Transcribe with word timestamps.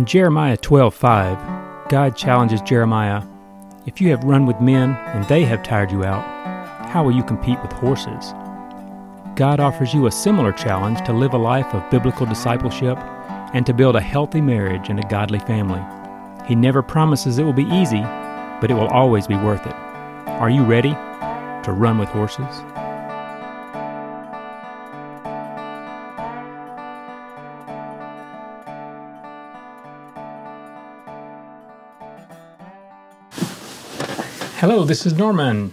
In 0.00 0.06
Jeremiah 0.06 0.56
12:5, 0.56 1.36
God 1.90 2.16
challenges 2.16 2.62
Jeremiah, 2.62 3.20
"If 3.84 4.00
you 4.00 4.08
have 4.08 4.24
run 4.24 4.46
with 4.46 4.58
men 4.58 4.96
and 5.08 5.26
they 5.26 5.44
have 5.44 5.62
tired 5.62 5.92
you 5.92 6.06
out, 6.06 6.24
how 6.88 7.04
will 7.04 7.12
you 7.12 7.22
compete 7.22 7.60
with 7.60 7.74
horses?" 7.74 8.34
God 9.34 9.60
offers 9.60 9.92
you 9.92 10.06
a 10.06 10.10
similar 10.10 10.52
challenge 10.52 11.02
to 11.02 11.12
live 11.12 11.34
a 11.34 11.36
life 11.36 11.74
of 11.74 11.90
biblical 11.90 12.24
discipleship 12.24 12.98
and 13.52 13.66
to 13.66 13.74
build 13.74 13.94
a 13.94 14.00
healthy 14.00 14.40
marriage 14.40 14.88
and 14.88 14.98
a 14.98 15.08
godly 15.08 15.40
family. 15.40 15.82
He 16.46 16.54
never 16.54 16.80
promises 16.80 17.38
it 17.38 17.44
will 17.44 17.52
be 17.52 17.68
easy, 17.70 18.02
but 18.58 18.70
it 18.70 18.78
will 18.78 18.88
always 18.88 19.26
be 19.26 19.36
worth 19.36 19.66
it. 19.66 19.76
Are 20.26 20.48
you 20.48 20.62
ready 20.62 20.96
to 21.64 21.72
run 21.72 21.98
with 21.98 22.08
horses? 22.08 22.64
Hello, 34.60 34.84
this 34.84 35.06
is 35.06 35.14
Norman. 35.14 35.72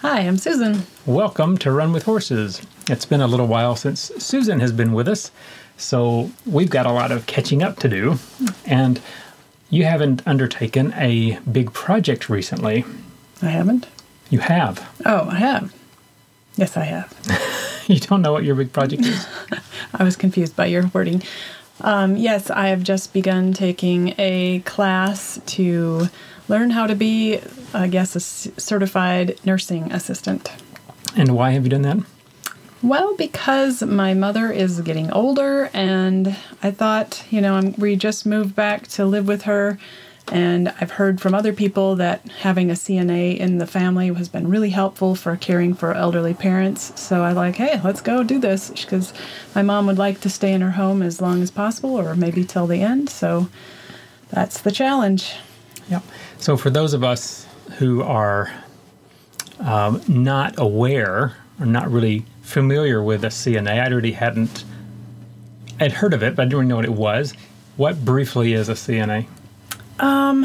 Hi, 0.00 0.20
I'm 0.20 0.38
Susan. 0.38 0.84
Welcome 1.04 1.58
to 1.58 1.70
Run 1.70 1.92
with 1.92 2.04
Horses. 2.04 2.62
It's 2.88 3.04
been 3.04 3.20
a 3.20 3.26
little 3.26 3.46
while 3.46 3.76
since 3.76 4.10
Susan 4.16 4.58
has 4.60 4.72
been 4.72 4.94
with 4.94 5.06
us, 5.06 5.30
so 5.76 6.30
we've 6.46 6.70
got 6.70 6.86
a 6.86 6.92
lot 6.92 7.12
of 7.12 7.26
catching 7.26 7.62
up 7.62 7.78
to 7.80 7.90
do. 7.90 8.18
And 8.64 9.02
you 9.68 9.84
haven't 9.84 10.26
undertaken 10.26 10.94
a 10.94 11.40
big 11.40 11.74
project 11.74 12.30
recently. 12.30 12.86
I 13.42 13.50
haven't? 13.50 13.86
You 14.30 14.38
have. 14.38 14.90
Oh, 15.04 15.28
I 15.28 15.34
have. 15.34 15.74
Yes, 16.56 16.74
I 16.78 16.84
have. 16.84 17.84
you 17.86 18.00
don't 18.00 18.22
know 18.22 18.32
what 18.32 18.44
your 18.44 18.54
big 18.54 18.72
project 18.72 19.02
is? 19.02 19.26
I 19.92 20.04
was 20.04 20.16
confused 20.16 20.56
by 20.56 20.64
your 20.64 20.90
wording. 20.94 21.22
Um, 21.82 22.16
yes, 22.16 22.48
I 22.48 22.68
have 22.68 22.82
just 22.82 23.12
begun 23.12 23.52
taking 23.52 24.14
a 24.16 24.60
class 24.60 25.38
to 25.48 26.08
learn 26.48 26.70
how 26.70 26.86
to 26.86 26.94
be, 26.94 27.40
I 27.72 27.88
guess, 27.88 28.16
a 28.16 28.20
certified 28.20 29.38
nursing 29.44 29.92
assistant. 29.92 30.50
And 31.16 31.34
why 31.34 31.50
have 31.50 31.64
you 31.64 31.70
done 31.70 31.82
that? 31.82 31.98
Well, 32.82 33.14
because 33.14 33.80
my 33.82 34.12
mother 34.12 34.50
is 34.50 34.80
getting 34.80 35.10
older, 35.12 35.70
and 35.72 36.36
I 36.64 36.72
thought, 36.72 37.24
you 37.30 37.40
know, 37.40 37.54
I'm, 37.54 37.74
we 37.74 37.94
just 37.94 38.26
moved 38.26 38.56
back 38.56 38.88
to 38.88 39.04
live 39.04 39.28
with 39.28 39.42
her, 39.42 39.78
and 40.32 40.68
I've 40.80 40.92
heard 40.92 41.20
from 41.20 41.32
other 41.32 41.52
people 41.52 41.94
that 41.96 42.26
having 42.40 42.70
a 42.70 42.74
CNA 42.74 43.36
in 43.36 43.58
the 43.58 43.68
family 43.68 44.12
has 44.12 44.28
been 44.28 44.48
really 44.48 44.70
helpful 44.70 45.14
for 45.14 45.36
caring 45.36 45.74
for 45.74 45.94
elderly 45.94 46.34
parents. 46.34 46.98
So 47.00 47.22
I 47.22 47.32
like, 47.32 47.56
hey, 47.56 47.80
let's 47.84 48.00
go 48.00 48.24
do 48.24 48.40
this 48.40 48.70
because 48.70 49.12
my 49.54 49.62
mom 49.62 49.86
would 49.86 49.98
like 49.98 50.20
to 50.22 50.30
stay 50.30 50.52
in 50.52 50.60
her 50.60 50.72
home 50.72 51.02
as 51.02 51.20
long 51.20 51.40
as 51.40 51.52
possible, 51.52 51.96
or 51.96 52.16
maybe 52.16 52.44
till 52.44 52.66
the 52.66 52.82
end. 52.82 53.10
So 53.10 53.48
that's 54.30 54.60
the 54.60 54.72
challenge. 54.72 55.36
Yep. 55.88 56.02
So 56.42 56.56
for 56.56 56.70
those 56.70 56.92
of 56.92 57.04
us 57.04 57.46
who 57.78 58.02
are 58.02 58.52
um, 59.60 60.02
not 60.08 60.58
aware 60.58 61.36
or 61.60 61.66
not 61.66 61.88
really 61.88 62.24
familiar 62.42 63.00
with 63.00 63.22
a 63.22 63.28
CNA, 63.28 63.80
I 63.80 63.92
already 63.92 64.10
hadn't. 64.10 64.64
I'd 65.78 65.92
heard 65.92 66.12
of 66.12 66.24
it, 66.24 66.34
but 66.34 66.42
I 66.42 66.44
didn't 66.46 66.66
know 66.66 66.74
what 66.74 66.84
it 66.84 66.94
was. 66.94 67.32
What 67.76 68.04
briefly 68.04 68.54
is 68.54 68.68
a 68.68 68.72
CNA? 68.72 69.28
Um, 70.00 70.44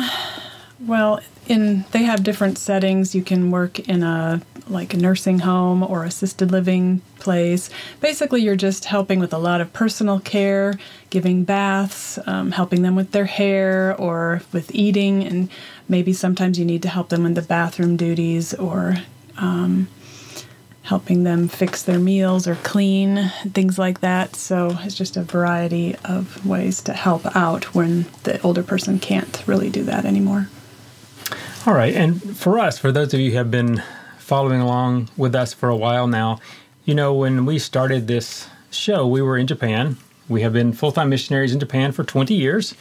well, 0.85 1.19
in 1.47 1.83
they 1.89 2.03
have 2.03 2.23
different 2.23 2.59
settings. 2.59 3.15
You 3.15 3.23
can 3.23 3.49
work 3.49 3.79
in 3.79 4.03
a 4.03 4.43
like 4.69 4.93
a 4.93 4.97
nursing 4.97 5.39
home 5.39 5.83
or 5.83 6.03
assisted 6.03 6.51
living 6.51 7.01
place. 7.19 7.69
Basically, 7.99 8.41
you're 8.41 8.55
just 8.55 8.85
helping 8.85 9.19
with 9.19 9.33
a 9.33 9.37
lot 9.37 9.61
of 9.61 9.73
personal 9.73 10.19
care, 10.19 10.77
giving 11.09 11.43
baths, 11.43 12.19
um, 12.25 12.51
helping 12.51 12.81
them 12.81 12.95
with 12.95 13.11
their 13.11 13.25
hair 13.25 13.95
or 13.99 14.41
with 14.51 14.73
eating, 14.73 15.23
and 15.23 15.49
maybe 15.87 16.13
sometimes 16.13 16.59
you 16.59 16.65
need 16.65 16.81
to 16.81 16.89
help 16.89 17.09
them 17.09 17.25
in 17.25 17.33
the 17.33 17.41
bathroom 17.41 17.97
duties 17.97 18.53
or 18.53 18.97
um, 19.37 19.87
helping 20.83 21.23
them 21.23 21.49
fix 21.49 21.83
their 21.83 21.99
meals 21.99 22.47
or 22.47 22.55
clean, 22.55 23.29
things 23.53 23.77
like 23.77 23.99
that. 23.99 24.35
So 24.35 24.77
it's 24.81 24.95
just 24.95 25.17
a 25.17 25.23
variety 25.23 25.95
of 26.05 26.45
ways 26.45 26.81
to 26.83 26.93
help 26.93 27.35
out 27.35 27.75
when 27.75 28.05
the 28.23 28.41
older 28.41 28.63
person 28.63 28.97
can't 28.97 29.43
really 29.45 29.69
do 29.69 29.83
that 29.83 30.05
anymore. 30.05 30.47
All 31.65 31.73
right. 31.73 31.93
And 31.93 32.37
for 32.37 32.57
us, 32.59 32.79
for 32.79 32.93
those 32.93 33.13
of 33.13 33.19
you 33.19 33.31
who 33.31 33.37
have 33.37 33.51
been 33.51 33.83
following 34.27 34.59
along 34.59 35.07
with 35.15 35.33
us 35.33 35.53
for 35.53 35.69
a 35.69 35.75
while 35.75 36.05
now, 36.05 36.37
you 36.83 36.93
know, 36.93 37.13
when 37.13 37.45
we 37.45 37.57
started 37.57 38.07
this 38.07 38.49
show, 38.69 39.07
we 39.07 39.21
were 39.21 39.37
in 39.37 39.47
Japan. 39.47 39.95
We 40.27 40.41
have 40.41 40.51
been 40.51 40.73
full 40.73 40.91
time 40.91 41.07
missionaries 41.07 41.53
in 41.53 41.61
Japan 41.61 41.93
for 41.93 42.03
20 42.03 42.33
years. 42.33 42.75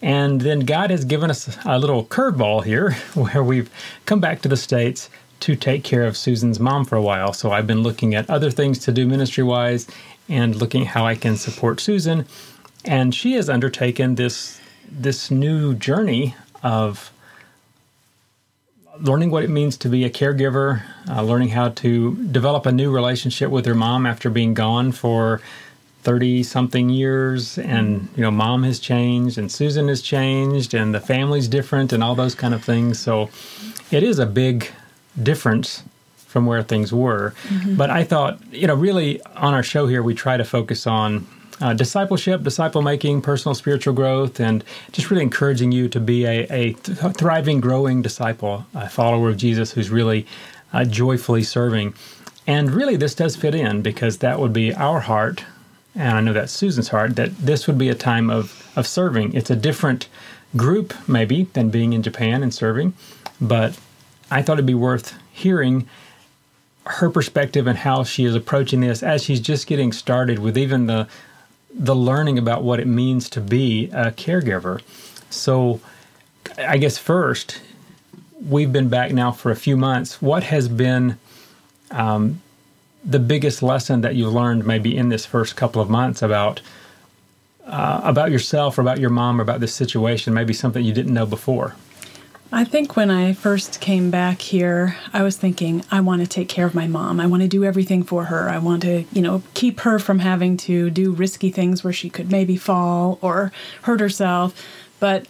And 0.00 0.40
then 0.40 0.60
God 0.60 0.88
has 0.90 1.04
given 1.04 1.28
us 1.28 1.58
a 1.66 1.78
little 1.78 2.06
curveball 2.06 2.64
here 2.64 2.92
where 3.14 3.44
we've 3.44 3.68
come 4.06 4.18
back 4.18 4.40
to 4.40 4.48
the 4.48 4.56
States 4.56 5.10
to 5.40 5.54
take 5.54 5.84
care 5.84 6.04
of 6.04 6.16
Susan's 6.16 6.58
mom 6.58 6.86
for 6.86 6.96
a 6.96 7.02
while. 7.02 7.34
So 7.34 7.52
I've 7.52 7.66
been 7.66 7.82
looking 7.82 8.14
at 8.14 8.30
other 8.30 8.50
things 8.50 8.78
to 8.80 8.92
do 8.92 9.06
ministry 9.06 9.44
wise 9.44 9.86
and 10.26 10.56
looking 10.56 10.86
how 10.86 11.04
I 11.04 11.16
can 11.16 11.36
support 11.36 11.80
Susan. 11.80 12.24
And 12.86 13.14
she 13.14 13.34
has 13.34 13.50
undertaken 13.50 14.14
this 14.14 14.58
this 14.90 15.30
new 15.30 15.74
journey 15.74 16.34
of 16.62 17.12
learning 19.00 19.30
what 19.30 19.44
it 19.44 19.50
means 19.50 19.76
to 19.78 19.88
be 19.88 20.04
a 20.04 20.10
caregiver, 20.10 20.82
uh, 21.08 21.22
learning 21.22 21.50
how 21.50 21.70
to 21.70 22.14
develop 22.26 22.66
a 22.66 22.72
new 22.72 22.90
relationship 22.90 23.50
with 23.50 23.66
her 23.66 23.74
mom 23.74 24.06
after 24.06 24.30
being 24.30 24.54
gone 24.54 24.92
for 24.92 25.40
30 26.02 26.42
something 26.42 26.88
years 26.88 27.58
and 27.58 28.08
you 28.16 28.22
know 28.22 28.30
mom 28.30 28.62
has 28.62 28.78
changed 28.78 29.36
and 29.36 29.50
Susan 29.50 29.88
has 29.88 30.00
changed 30.00 30.72
and 30.72 30.94
the 30.94 31.00
family's 31.00 31.48
different 31.48 31.92
and 31.92 32.04
all 32.04 32.14
those 32.14 32.34
kind 32.34 32.54
of 32.54 32.64
things 32.64 33.00
so 33.00 33.28
it 33.90 34.02
is 34.02 34.18
a 34.18 34.26
big 34.26 34.70
difference 35.20 35.82
from 36.16 36.46
where 36.46 36.62
things 36.62 36.92
were 36.92 37.34
mm-hmm. 37.48 37.74
but 37.74 37.90
I 37.90 38.04
thought 38.04 38.38
you 38.52 38.66
know 38.66 38.74
really 38.74 39.20
on 39.34 39.54
our 39.54 39.62
show 39.62 39.86
here 39.88 40.02
we 40.02 40.14
try 40.14 40.36
to 40.36 40.44
focus 40.44 40.86
on 40.86 41.26
uh, 41.60 41.74
discipleship, 41.74 42.42
disciple 42.42 42.82
making, 42.82 43.22
personal 43.22 43.54
spiritual 43.54 43.94
growth, 43.94 44.40
and 44.40 44.64
just 44.92 45.10
really 45.10 45.22
encouraging 45.22 45.72
you 45.72 45.88
to 45.88 46.00
be 46.00 46.24
a, 46.24 46.46
a 46.50 46.72
th- 46.74 47.14
thriving, 47.16 47.60
growing 47.60 48.02
disciple, 48.02 48.66
a 48.74 48.88
follower 48.88 49.28
of 49.30 49.36
Jesus 49.36 49.72
who's 49.72 49.90
really 49.90 50.26
uh, 50.72 50.84
joyfully 50.84 51.42
serving. 51.42 51.94
And 52.46 52.70
really, 52.70 52.96
this 52.96 53.14
does 53.14 53.36
fit 53.36 53.54
in 53.54 53.82
because 53.82 54.18
that 54.18 54.38
would 54.38 54.52
be 54.52 54.74
our 54.74 55.00
heart, 55.00 55.44
and 55.94 56.16
I 56.16 56.20
know 56.20 56.32
that's 56.32 56.52
Susan's 56.52 56.88
heart, 56.88 57.16
that 57.16 57.36
this 57.38 57.66
would 57.66 57.78
be 57.78 57.88
a 57.88 57.94
time 57.94 58.30
of, 58.30 58.70
of 58.76 58.86
serving. 58.86 59.34
It's 59.34 59.50
a 59.50 59.56
different 59.56 60.08
group, 60.56 60.94
maybe, 61.08 61.44
than 61.52 61.70
being 61.70 61.92
in 61.92 62.02
Japan 62.02 62.42
and 62.42 62.54
serving, 62.54 62.94
but 63.40 63.78
I 64.30 64.42
thought 64.42 64.54
it'd 64.54 64.66
be 64.66 64.74
worth 64.74 65.14
hearing 65.32 65.88
her 66.86 67.10
perspective 67.10 67.66
and 67.66 67.78
how 67.78 68.02
she 68.02 68.24
is 68.24 68.34
approaching 68.34 68.80
this 68.80 69.02
as 69.02 69.22
she's 69.22 69.40
just 69.40 69.66
getting 69.66 69.92
started 69.92 70.38
with 70.38 70.56
even 70.56 70.86
the 70.86 71.06
the 71.72 71.94
learning 71.94 72.38
about 72.38 72.62
what 72.62 72.80
it 72.80 72.86
means 72.86 73.28
to 73.30 73.40
be 73.40 73.86
a 73.92 74.10
caregiver. 74.10 74.80
So, 75.30 75.80
I 76.56 76.78
guess 76.78 76.98
first, 76.98 77.60
we've 78.46 78.72
been 78.72 78.88
back 78.88 79.12
now 79.12 79.32
for 79.32 79.50
a 79.50 79.56
few 79.56 79.76
months. 79.76 80.22
What 80.22 80.44
has 80.44 80.68
been 80.68 81.18
um, 81.90 82.40
the 83.04 83.18
biggest 83.18 83.62
lesson 83.62 84.00
that 84.00 84.14
you've 84.14 84.32
learned, 84.32 84.66
maybe 84.66 84.96
in 84.96 85.08
this 85.08 85.26
first 85.26 85.56
couple 85.56 85.80
of 85.82 85.90
months, 85.90 86.22
about 86.22 86.60
uh, 87.66 88.00
about 88.02 88.30
yourself, 88.30 88.78
or 88.78 88.80
about 88.80 88.98
your 88.98 89.10
mom, 89.10 89.38
or 89.38 89.42
about 89.42 89.60
this 89.60 89.74
situation? 89.74 90.32
Maybe 90.32 90.54
something 90.54 90.84
you 90.84 90.94
didn't 90.94 91.12
know 91.12 91.26
before. 91.26 91.76
I 92.50 92.64
think 92.64 92.96
when 92.96 93.10
I 93.10 93.34
first 93.34 93.78
came 93.78 94.10
back 94.10 94.40
here, 94.40 94.96
I 95.12 95.22
was 95.22 95.36
thinking, 95.36 95.84
I 95.90 96.00
want 96.00 96.22
to 96.22 96.26
take 96.26 96.48
care 96.48 96.64
of 96.64 96.74
my 96.74 96.86
mom. 96.86 97.20
I 97.20 97.26
want 97.26 97.42
to 97.42 97.48
do 97.48 97.62
everything 97.62 98.02
for 98.02 98.24
her. 98.24 98.48
I 98.48 98.56
want 98.56 98.82
to, 98.82 99.04
you 99.12 99.20
know, 99.20 99.42
keep 99.52 99.80
her 99.80 99.98
from 99.98 100.20
having 100.20 100.56
to 100.58 100.88
do 100.88 101.12
risky 101.12 101.50
things 101.50 101.84
where 101.84 101.92
she 101.92 102.08
could 102.08 102.30
maybe 102.30 102.56
fall 102.56 103.18
or 103.20 103.52
hurt 103.82 104.00
herself. 104.00 104.54
But 104.98 105.26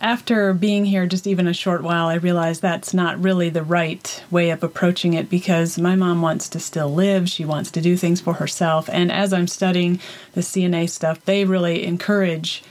after 0.00 0.54
being 0.54 0.86
here 0.86 1.06
just 1.06 1.26
even 1.26 1.46
a 1.46 1.52
short 1.52 1.82
while, 1.82 2.06
I 2.06 2.14
realized 2.14 2.62
that's 2.62 2.94
not 2.94 3.22
really 3.22 3.50
the 3.50 3.62
right 3.62 4.24
way 4.30 4.48
of 4.48 4.64
approaching 4.64 5.12
it 5.12 5.28
because 5.28 5.78
my 5.78 5.94
mom 5.94 6.22
wants 6.22 6.48
to 6.48 6.58
still 6.58 6.92
live. 6.92 7.28
She 7.28 7.44
wants 7.44 7.70
to 7.72 7.82
do 7.82 7.98
things 7.98 8.22
for 8.22 8.34
herself. 8.34 8.88
And 8.90 9.12
as 9.12 9.34
I'm 9.34 9.46
studying 9.46 10.00
the 10.32 10.40
CNA 10.40 10.88
stuff, 10.88 11.22
they 11.26 11.44
really 11.44 11.84
encourage 11.84 12.64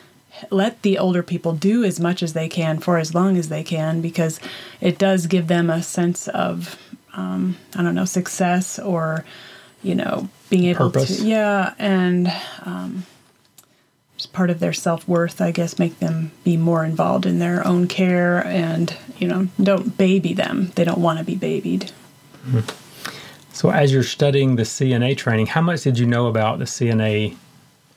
let 0.49 0.81
the 0.81 0.97
older 0.97 1.23
people 1.23 1.53
do 1.53 1.83
as 1.83 1.99
much 1.99 2.23
as 2.23 2.33
they 2.33 2.49
can 2.49 2.79
for 2.79 2.97
as 2.97 3.13
long 3.13 3.37
as 3.37 3.49
they 3.49 3.63
can 3.63 4.01
because 4.01 4.39
it 4.79 4.97
does 4.97 5.27
give 5.27 5.47
them 5.47 5.69
a 5.69 5.83
sense 5.83 6.27
of 6.29 6.77
um, 7.13 7.57
I 7.75 7.83
don't 7.83 7.95
know 7.95 8.05
success 8.05 8.79
or 8.79 9.25
you 9.83 9.95
know 9.95 10.29
being 10.49 10.65
able 10.65 10.91
Purpose. 10.91 11.17
to 11.17 11.27
yeah 11.27 11.73
and 11.77 12.31
um, 12.63 13.05
it's 14.15 14.25
part 14.25 14.49
of 14.49 14.59
their 14.59 14.73
self 14.73 15.07
worth 15.07 15.41
I 15.41 15.51
guess 15.51 15.77
make 15.77 15.99
them 15.99 16.31
be 16.43 16.57
more 16.57 16.85
involved 16.85 17.25
in 17.25 17.39
their 17.39 17.65
own 17.65 17.87
care 17.87 18.45
and 18.45 18.95
you 19.17 19.27
know 19.27 19.47
don't 19.61 19.97
baby 19.97 20.33
them 20.33 20.71
they 20.75 20.83
don't 20.83 21.01
want 21.01 21.19
to 21.19 21.25
be 21.25 21.35
babied. 21.35 21.91
Mm-hmm. 22.45 22.77
So 23.53 23.69
as 23.69 23.91
you're 23.91 24.03
studying 24.03 24.55
the 24.55 24.63
CNA 24.63 25.17
training, 25.17 25.47
how 25.47 25.61
much 25.61 25.83
did 25.83 25.99
you 25.99 26.05
know 26.05 26.27
about 26.27 26.59
the 26.59 26.65
CNA 26.65 27.35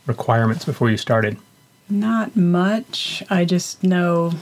requirements 0.06 0.64
before 0.64 0.90
you 0.90 0.96
started? 0.96 1.38
Not 1.94 2.34
much. 2.34 3.22
I 3.30 3.44
just 3.44 3.84
know 3.84 4.32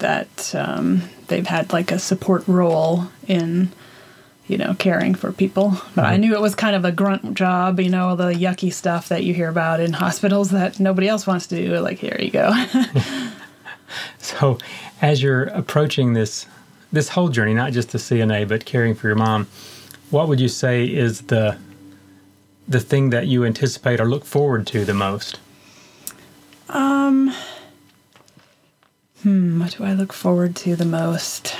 that 0.00 0.52
um, 0.52 1.02
they've 1.28 1.46
had 1.46 1.72
like 1.72 1.92
a 1.92 1.98
support 2.00 2.46
role 2.48 3.06
in, 3.28 3.70
you 4.48 4.58
know, 4.58 4.74
caring 4.74 5.14
for 5.14 5.30
people. 5.30 5.80
But 5.94 6.06
I 6.06 6.16
knew 6.16 6.34
it 6.34 6.40
was 6.40 6.56
kind 6.56 6.74
of 6.74 6.84
a 6.84 6.90
grunt 6.90 7.34
job, 7.34 7.78
you 7.78 7.88
know, 7.88 8.16
the 8.16 8.32
yucky 8.32 8.72
stuff 8.72 9.08
that 9.10 9.22
you 9.22 9.32
hear 9.32 9.48
about 9.48 9.78
in 9.78 9.92
hospitals 10.04 10.50
that 10.50 10.80
nobody 10.80 11.06
else 11.06 11.24
wants 11.24 11.46
to 11.46 11.56
do. 11.56 11.78
Like, 11.78 11.98
here 11.98 12.16
you 12.18 12.30
go. 12.30 12.52
So, 14.18 14.58
as 15.00 15.22
you're 15.22 15.44
approaching 15.44 16.12
this 16.12 16.44
this 16.92 17.08
whole 17.08 17.28
journey, 17.28 17.54
not 17.54 17.72
just 17.72 17.92
the 17.92 17.98
CNA, 17.98 18.46
but 18.46 18.66
caring 18.66 18.94
for 18.94 19.06
your 19.06 19.16
mom, 19.16 19.46
what 20.10 20.28
would 20.28 20.40
you 20.40 20.48
say 20.48 20.84
is 20.84 21.22
the 21.22 21.56
the 22.68 22.80
thing 22.80 23.08
that 23.10 23.26
you 23.26 23.46
anticipate 23.46 24.00
or 24.00 24.04
look 24.04 24.26
forward 24.26 24.66
to 24.66 24.84
the 24.84 24.92
most? 24.92 25.40
Um, 26.68 27.34
hmm, 29.22 29.60
what 29.60 29.76
do 29.76 29.84
I 29.84 29.94
look 29.94 30.12
forward 30.12 30.54
to 30.56 30.76
the 30.76 30.84
most? 30.84 31.56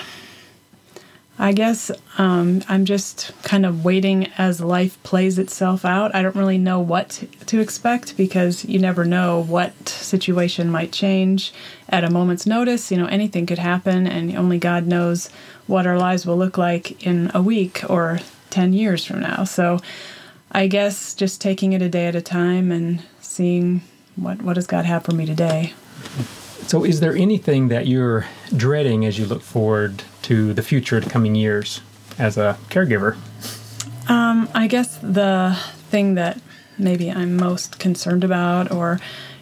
I 1.41 1.53
guess 1.53 1.93
um, 2.19 2.63
I'm 2.69 2.85
just 2.85 3.31
kind 3.45 3.65
of 3.65 3.85
waiting 3.85 4.27
as 4.39 4.61
life 4.61 5.01
plays 5.05 5.39
itself 5.39 5.85
out. 5.85 6.13
I 6.13 6.21
don't 6.21 6.35
really 6.35 6.59
know 6.59 6.81
what 6.81 7.23
to 7.47 7.61
expect 7.61 8.17
because 8.17 8.65
you 8.65 8.81
never 8.81 9.05
know 9.05 9.45
what 9.45 9.89
situation 9.89 10.69
might 10.69 10.91
change 10.91 11.53
at 11.89 12.03
a 12.03 12.11
moment's 12.11 12.45
notice. 12.45 12.91
You 12.91 12.97
know, 12.97 13.07
anything 13.07 13.47
could 13.47 13.61
happen, 13.61 14.09
and 14.09 14.37
only 14.37 14.59
God 14.59 14.87
knows 14.87 15.31
what 15.69 15.87
our 15.87 15.97
lives 15.97 16.27
will 16.27 16.37
look 16.37 16.59
like 16.59 17.07
in 17.07 17.31
a 17.35 17.41
week 17.41 17.89
or 17.89 18.19
10 18.51 18.73
years 18.73 19.05
from 19.05 19.21
now. 19.21 19.45
So 19.45 19.79
I 20.51 20.67
guess 20.67 21.15
just 21.15 21.41
taking 21.41 21.73
it 21.73 21.83
a 21.83 21.89
day 21.89 22.07
at 22.07 22.17
a 22.17 22.23
time 22.23 22.73
and 22.73 23.01
seeing 23.21 23.83
what, 24.21 24.43
what 24.43 24.55
does 24.55 24.67
God 24.67 24.85
have 24.85 25.05
for 25.05 25.13
me 25.13 25.27
today. 25.27 25.73
So, 26.67 26.85
is 26.85 27.01
there 27.01 27.17
anything 27.17 27.69
that 27.69 27.87
you're 27.87 28.27
dreading 28.55 29.05
as 29.07 29.19
you 29.19 29.27
look 29.27 29.43
forward 29.43 30.03
to 30.23 30.53
the 30.53 30.63
future, 30.63 31.01
the 31.01 31.09
coming 31.09 31.35
years, 31.35 31.81
as 32.19 32.37
a 32.37 32.59
caregiver? 32.69 33.17
Um, 34.09 34.49
I 34.55 34.67
guess 34.67 34.99
the 34.99 35.59
thing 35.91 36.15
that 36.15 36.41
maybe 36.79 37.11
I'm 37.11 37.37
most 37.37 37.79
concerned 37.79 38.25
about, 38.25 38.71
or 38.71 39.01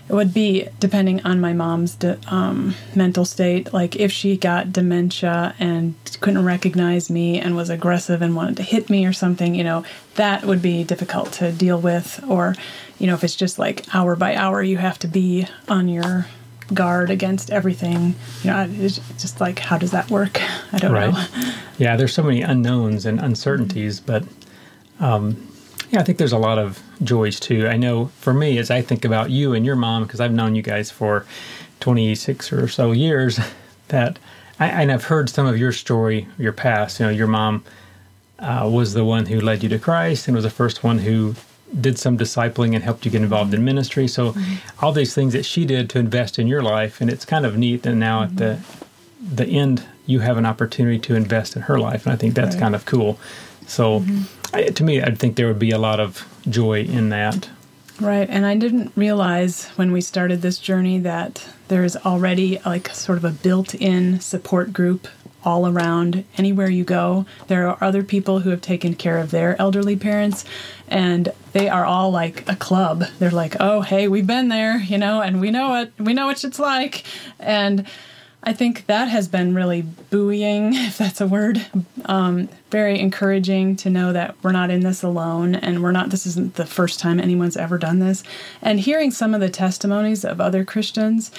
it 0.09 0.13
would 0.13 0.33
be 0.33 0.69
depending 0.79 1.21
on 1.25 1.41
my 1.41 1.53
mom's 1.53 1.97
de- 1.97 2.19
um, 2.29 2.75
mental 2.95 3.25
state. 3.25 3.73
Like 3.73 3.97
if 3.97 4.13
she 4.13 4.37
got 4.37 4.73
dementia 4.73 5.55
and 5.59 5.95
couldn't 6.21 6.45
recognize 6.45 7.11
me 7.11 7.41
and 7.41 7.57
was 7.57 7.71
aggressive 7.71 8.23
and 8.23 8.37
wanted 8.37 8.57
to 8.59 8.63
hit 8.63 8.89
me 8.89 9.05
or 9.05 9.13
something, 9.13 9.55
you 9.55 9.65
know, 9.65 9.85
that 10.15 10.45
would 10.45 10.63
be 10.63 10.85
difficult 10.85 11.33
to 11.35 11.51
deal 11.51 11.81
with. 11.81 12.23
Or, 12.29 12.55
you 12.99 13.07
know, 13.07 13.15
if 13.15 13.25
it's 13.25 13.37
just 13.37 13.59
like 13.59 13.95
hour 13.95 14.17
by 14.17 14.35
hour, 14.35 14.63
you 14.63 14.77
have 14.79 14.99
to 15.01 15.09
be 15.09 15.47
on 15.69 15.89
your 15.89 16.27
guard 16.75 17.11
against 17.11 17.51
everything. 17.51 18.15
You 18.43 18.51
know, 18.51 18.69
it's 18.71 18.99
just 19.21 19.41
like, 19.41 19.59
how 19.61 19.79
does 19.79 19.91
that 19.93 20.11
work? 20.11 20.41
I 20.73 20.79
don't 20.79 20.93
Right. 20.93 21.13
know. 21.13 21.53
Yeah, 21.79 21.97
there's 21.97 22.15
so 22.15 22.23
many 22.23 22.41
unknowns 22.41 23.05
and 23.05 23.21
uncertainties, 23.21 24.01
but 24.01 24.25
um, 24.99 25.37
yeah, 25.91 26.01
I 26.01 26.05
think 26.05 26.17
there's 26.17 26.33
a 26.33 26.39
lot 26.39 26.59
of 26.59 26.83
joys 27.03 27.39
too. 27.39 27.69
I 27.69 27.77
know 27.77 28.07
for 28.19 28.33
me, 28.33 28.57
as 28.57 28.71
I 28.71 28.81
think 28.81 29.05
about 29.05 29.29
you 29.29 29.53
and 29.53 29.67
your 29.67 29.77
mom, 29.77 30.05
because 30.05 30.19
I've 30.19 30.33
known 30.33 30.55
you 30.55 30.63
guys 30.63 30.91
for 30.91 31.27
26 31.81 32.51
or 32.53 32.67
so 32.69 32.93
years, 32.93 33.39
that 33.89 34.19
I, 34.59 34.69
and 34.69 34.91
I've 34.91 35.05
heard 35.05 35.29
some 35.29 35.47
of 35.47 35.59
your 35.59 35.71
story, 35.71 36.27
your 36.39 36.53
past. 36.55 36.99
You 36.99 37.07
know, 37.07 37.13
your 37.13 37.27
mom 37.27 37.63
uh, 38.39 38.67
was 38.73 38.95
the 38.95 39.05
one 39.05 39.27
who 39.27 39.39
led 39.39 39.63
you 39.63 39.69
to 39.69 39.79
Christ 39.79 40.29
and 40.29 40.35
was 40.35 40.45
the 40.45 40.51
first 40.51 40.83
one 40.83 40.99
who 41.01 41.35
did 41.81 41.99
some 41.99 42.17
discipling 42.17 42.75
and 42.75 42.85
helped 42.85 43.05
you 43.05 43.11
get 43.11 43.23
involved 43.23 43.53
in 43.53 43.65
ministry. 43.65 44.07
So 44.09 44.35
all 44.81 44.93
these 44.93 45.15
things 45.15 45.33
that 45.33 45.45
she 45.45 45.65
did 45.65 45.91
to 45.91 45.99
invest 45.99 46.39
in 46.39 46.47
your 46.47 46.63
life, 46.63 47.01
and 47.01 47.11
it's 47.11 47.25
kind 47.25 47.45
of 47.45 47.57
neat 47.57 47.83
that 47.83 47.95
now 47.95 48.23
at 48.25 48.37
the 48.37 48.59
mm-hmm. 48.61 49.37
the 49.37 49.47
end 49.47 49.85
you 50.07 50.21
have 50.21 50.37
an 50.39 50.47
opportunity 50.47 50.99
to 51.01 51.15
invest 51.15 51.57
in 51.57 51.63
her 51.63 51.79
life, 51.79 52.07
and 52.07 52.13
I 52.13 52.17
think 52.17 52.35
that's 52.35 52.55
Right. 52.55 52.63
kind 52.63 52.75
of 52.75 52.85
cool. 52.85 53.19
So 53.67 54.01
mm-hmm. 54.01 54.23
I, 54.55 54.63
to 54.65 54.85
me, 54.85 55.03
I 55.03 55.13
think 55.15 55.37
there 55.37 55.49
would 55.49 55.59
be 55.59 55.73
a 55.73 55.79
lot 55.79 55.99
of 55.99 56.25
joy 56.49 56.83
in 56.83 57.09
that. 57.09 57.49
Right, 58.01 58.29
and 58.29 58.45
I 58.47 58.57
didn't 58.57 58.93
realize 58.95 59.65
when 59.77 59.91
we 59.91 60.01
started 60.01 60.43
this 60.43 60.59
journey 60.59 60.99
that 61.01 61.49
there's 61.69 61.97
already 61.97 62.61
like 62.65 62.89
sort 62.91 63.19
of 63.19 63.25
a 63.25 63.31
built-in 63.31 64.21
support 64.21 64.73
group 64.73 65.09
all 65.47 65.67
around 65.67 66.25
anywhere 66.37 66.69
you 66.69 66.85
go. 66.85 67.25
There 67.47 67.69
are 67.69 67.79
other 67.83 68.03
people 68.03 68.41
who 68.41 68.51
have 68.51 68.61
taken 68.61 68.95
care 68.95 69.19
of 69.19 69.31
their 69.31 69.59
elderly 69.61 69.97
parents 69.97 70.45
and 70.89 71.33
they 71.53 71.69
are 71.69 71.85
all 71.85 72.11
like 72.11 72.49
a 72.49 72.57
club. 72.57 73.05
They're 73.19 73.31
like, 73.31 73.57
"Oh, 73.61 73.81
hey, 73.81 74.09
we've 74.09 74.27
been 74.27 74.49
there, 74.49 74.79
you 74.79 74.99
know, 74.99 75.23
and 75.23 75.41
we 75.41 75.51
know 75.51 75.75
it. 75.81 75.93
We 75.99 76.13
know 76.13 76.27
what 76.27 76.45
it's 76.45 76.59
like." 76.59 77.05
And 77.39 77.87
I 78.47 78.53
think 78.53 78.87
that 78.87 79.09
has 79.09 79.27
been 79.27 79.55
really 79.55 79.83
buoying, 79.83 80.73
if 80.75 80.99
that's 80.99 81.21
a 81.21 81.27
word. 81.27 81.67
Um, 82.05 82.49
very 82.71 83.01
encouraging 83.01 83.75
to 83.77 83.91
know 83.91 84.13
that 84.13 84.37
we're 84.43 84.53
not 84.53 84.71
in 84.71 84.81
this 84.81 85.03
alone 85.03 85.57
and 85.57 85.83
we're 85.83 85.93
not, 85.93 86.11
this 86.11 86.27
isn't 86.27 86.55
the 86.55 86.65
first 86.65 87.01
time 87.01 87.19
anyone's 87.19 87.57
ever 87.57 87.77
done 87.77 87.99
this. 87.99 88.23
And 88.63 88.79
hearing 88.79 89.11
some 89.11 89.35
of 89.35 89.41
the 89.41 89.49
testimonies 89.49 90.25
of 90.25 90.41
other 90.41 90.65
Christians, 90.65 91.33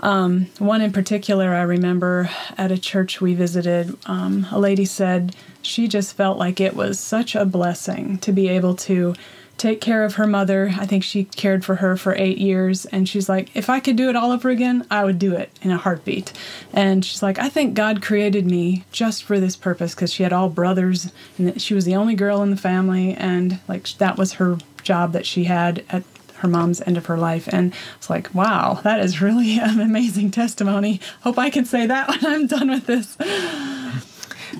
um, 0.00 0.46
one 0.58 0.80
in 0.80 0.92
particular, 0.92 1.54
I 1.54 1.62
remember 1.62 2.30
at 2.58 2.72
a 2.72 2.78
church 2.78 3.20
we 3.20 3.34
visited, 3.34 3.96
um, 4.06 4.46
a 4.50 4.58
lady 4.58 4.84
said 4.84 5.36
she 5.62 5.88
just 5.88 6.16
felt 6.16 6.38
like 6.38 6.60
it 6.60 6.74
was 6.74 6.98
such 6.98 7.34
a 7.34 7.44
blessing 7.44 8.18
to 8.18 8.32
be 8.32 8.48
able 8.48 8.74
to 8.76 9.14
take 9.56 9.80
care 9.80 10.04
of 10.04 10.14
her 10.14 10.26
mother. 10.26 10.74
I 10.76 10.86
think 10.86 11.04
she 11.04 11.24
cared 11.24 11.64
for 11.64 11.76
her 11.76 11.96
for 11.96 12.14
eight 12.16 12.38
years. 12.38 12.86
And 12.86 13.08
she's 13.08 13.28
like, 13.28 13.54
if 13.54 13.70
I 13.70 13.80
could 13.80 13.96
do 13.96 14.08
it 14.08 14.16
all 14.16 14.32
over 14.32 14.50
again, 14.50 14.84
I 14.90 15.04
would 15.04 15.18
do 15.18 15.34
it 15.34 15.50
in 15.62 15.70
a 15.70 15.76
heartbeat. 15.76 16.32
And 16.72 17.04
she's 17.04 17.22
like, 17.22 17.38
I 17.38 17.48
think 17.48 17.74
God 17.74 18.02
created 18.02 18.46
me 18.46 18.84
just 18.90 19.22
for 19.22 19.38
this 19.38 19.54
purpose 19.54 19.94
because 19.94 20.12
she 20.12 20.24
had 20.24 20.32
all 20.32 20.48
brothers 20.48 21.12
and 21.38 21.60
she 21.60 21.74
was 21.74 21.84
the 21.84 21.94
only 21.94 22.16
girl 22.16 22.42
in 22.42 22.50
the 22.50 22.56
family. 22.56 23.14
And 23.14 23.60
like 23.68 23.88
that 23.98 24.18
was 24.18 24.34
her 24.34 24.58
job 24.82 25.12
that 25.12 25.24
she 25.24 25.44
had 25.44 25.84
at 25.88 26.02
her 26.44 26.48
mom's 26.48 26.80
end 26.82 26.96
of 26.96 27.06
her 27.06 27.16
life. 27.16 27.48
And 27.48 27.74
it's 27.96 28.10
like, 28.10 28.32
wow, 28.34 28.80
that 28.84 29.00
is 29.00 29.20
really 29.20 29.58
an 29.58 29.80
amazing 29.80 30.30
testimony. 30.30 31.00
Hope 31.22 31.38
I 31.38 31.50
can 31.50 31.64
say 31.64 31.86
that 31.86 32.08
when 32.22 32.26
I'm 32.26 32.46
done 32.46 32.70
with 32.70 32.86
this. 32.86 33.16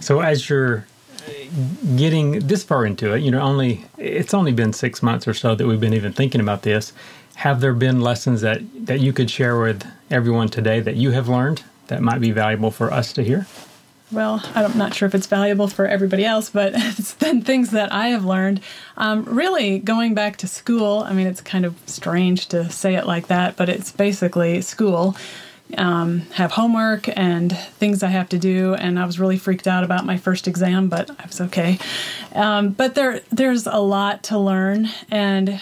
So 0.00 0.20
as 0.20 0.48
you're 0.48 0.86
uh, 1.26 1.96
getting 1.96 2.40
this 2.40 2.64
far 2.64 2.84
into 2.84 3.14
it, 3.14 3.22
you 3.22 3.30
know, 3.30 3.40
only 3.40 3.84
it's 3.98 4.34
only 4.34 4.52
been 4.52 4.72
six 4.72 5.02
months 5.02 5.28
or 5.28 5.34
so 5.34 5.54
that 5.54 5.66
we've 5.66 5.80
been 5.80 5.94
even 5.94 6.12
thinking 6.12 6.40
about 6.40 6.62
this. 6.62 6.92
Have 7.36 7.60
there 7.60 7.74
been 7.74 8.00
lessons 8.00 8.40
that 8.40 8.62
that 8.86 9.00
you 9.00 9.12
could 9.12 9.30
share 9.30 9.58
with 9.60 9.86
everyone 10.10 10.48
today 10.48 10.80
that 10.80 10.96
you 10.96 11.10
have 11.12 11.28
learned 11.28 11.62
that 11.88 12.00
might 12.00 12.20
be 12.20 12.30
valuable 12.30 12.70
for 12.70 12.92
us 12.92 13.12
to 13.12 13.22
hear? 13.22 13.46
Well, 14.14 14.42
I'm 14.54 14.78
not 14.78 14.94
sure 14.94 15.06
if 15.06 15.14
it's 15.14 15.26
valuable 15.26 15.68
for 15.68 15.86
everybody 15.86 16.24
else, 16.24 16.50
but 16.50 16.72
it's 16.76 17.14
been 17.14 17.42
things 17.42 17.70
that 17.70 17.92
I 17.92 18.08
have 18.08 18.24
learned. 18.24 18.60
Um, 18.96 19.24
really, 19.24 19.78
going 19.78 20.14
back 20.14 20.36
to 20.38 20.46
school, 20.46 21.00
I 21.00 21.12
mean, 21.12 21.26
it's 21.26 21.40
kind 21.40 21.64
of 21.64 21.76
strange 21.86 22.48
to 22.48 22.70
say 22.70 22.94
it 22.94 23.06
like 23.06 23.26
that, 23.26 23.56
but 23.56 23.68
it's 23.68 23.92
basically 23.92 24.60
school. 24.60 25.16
Um, 25.78 26.20
have 26.32 26.52
homework 26.52 27.08
and 27.16 27.56
things 27.56 28.02
I 28.02 28.08
have 28.08 28.28
to 28.28 28.38
do, 28.38 28.74
and 28.74 28.98
I 28.98 29.06
was 29.06 29.18
really 29.18 29.38
freaked 29.38 29.66
out 29.66 29.82
about 29.82 30.04
my 30.04 30.18
first 30.18 30.46
exam, 30.46 30.88
but 30.88 31.10
I 31.10 31.26
was 31.26 31.40
okay. 31.40 31.78
Um, 32.34 32.70
but 32.70 32.94
there, 32.94 33.22
there's 33.32 33.66
a 33.66 33.78
lot 33.78 34.22
to 34.24 34.38
learn, 34.38 34.90
and 35.10 35.60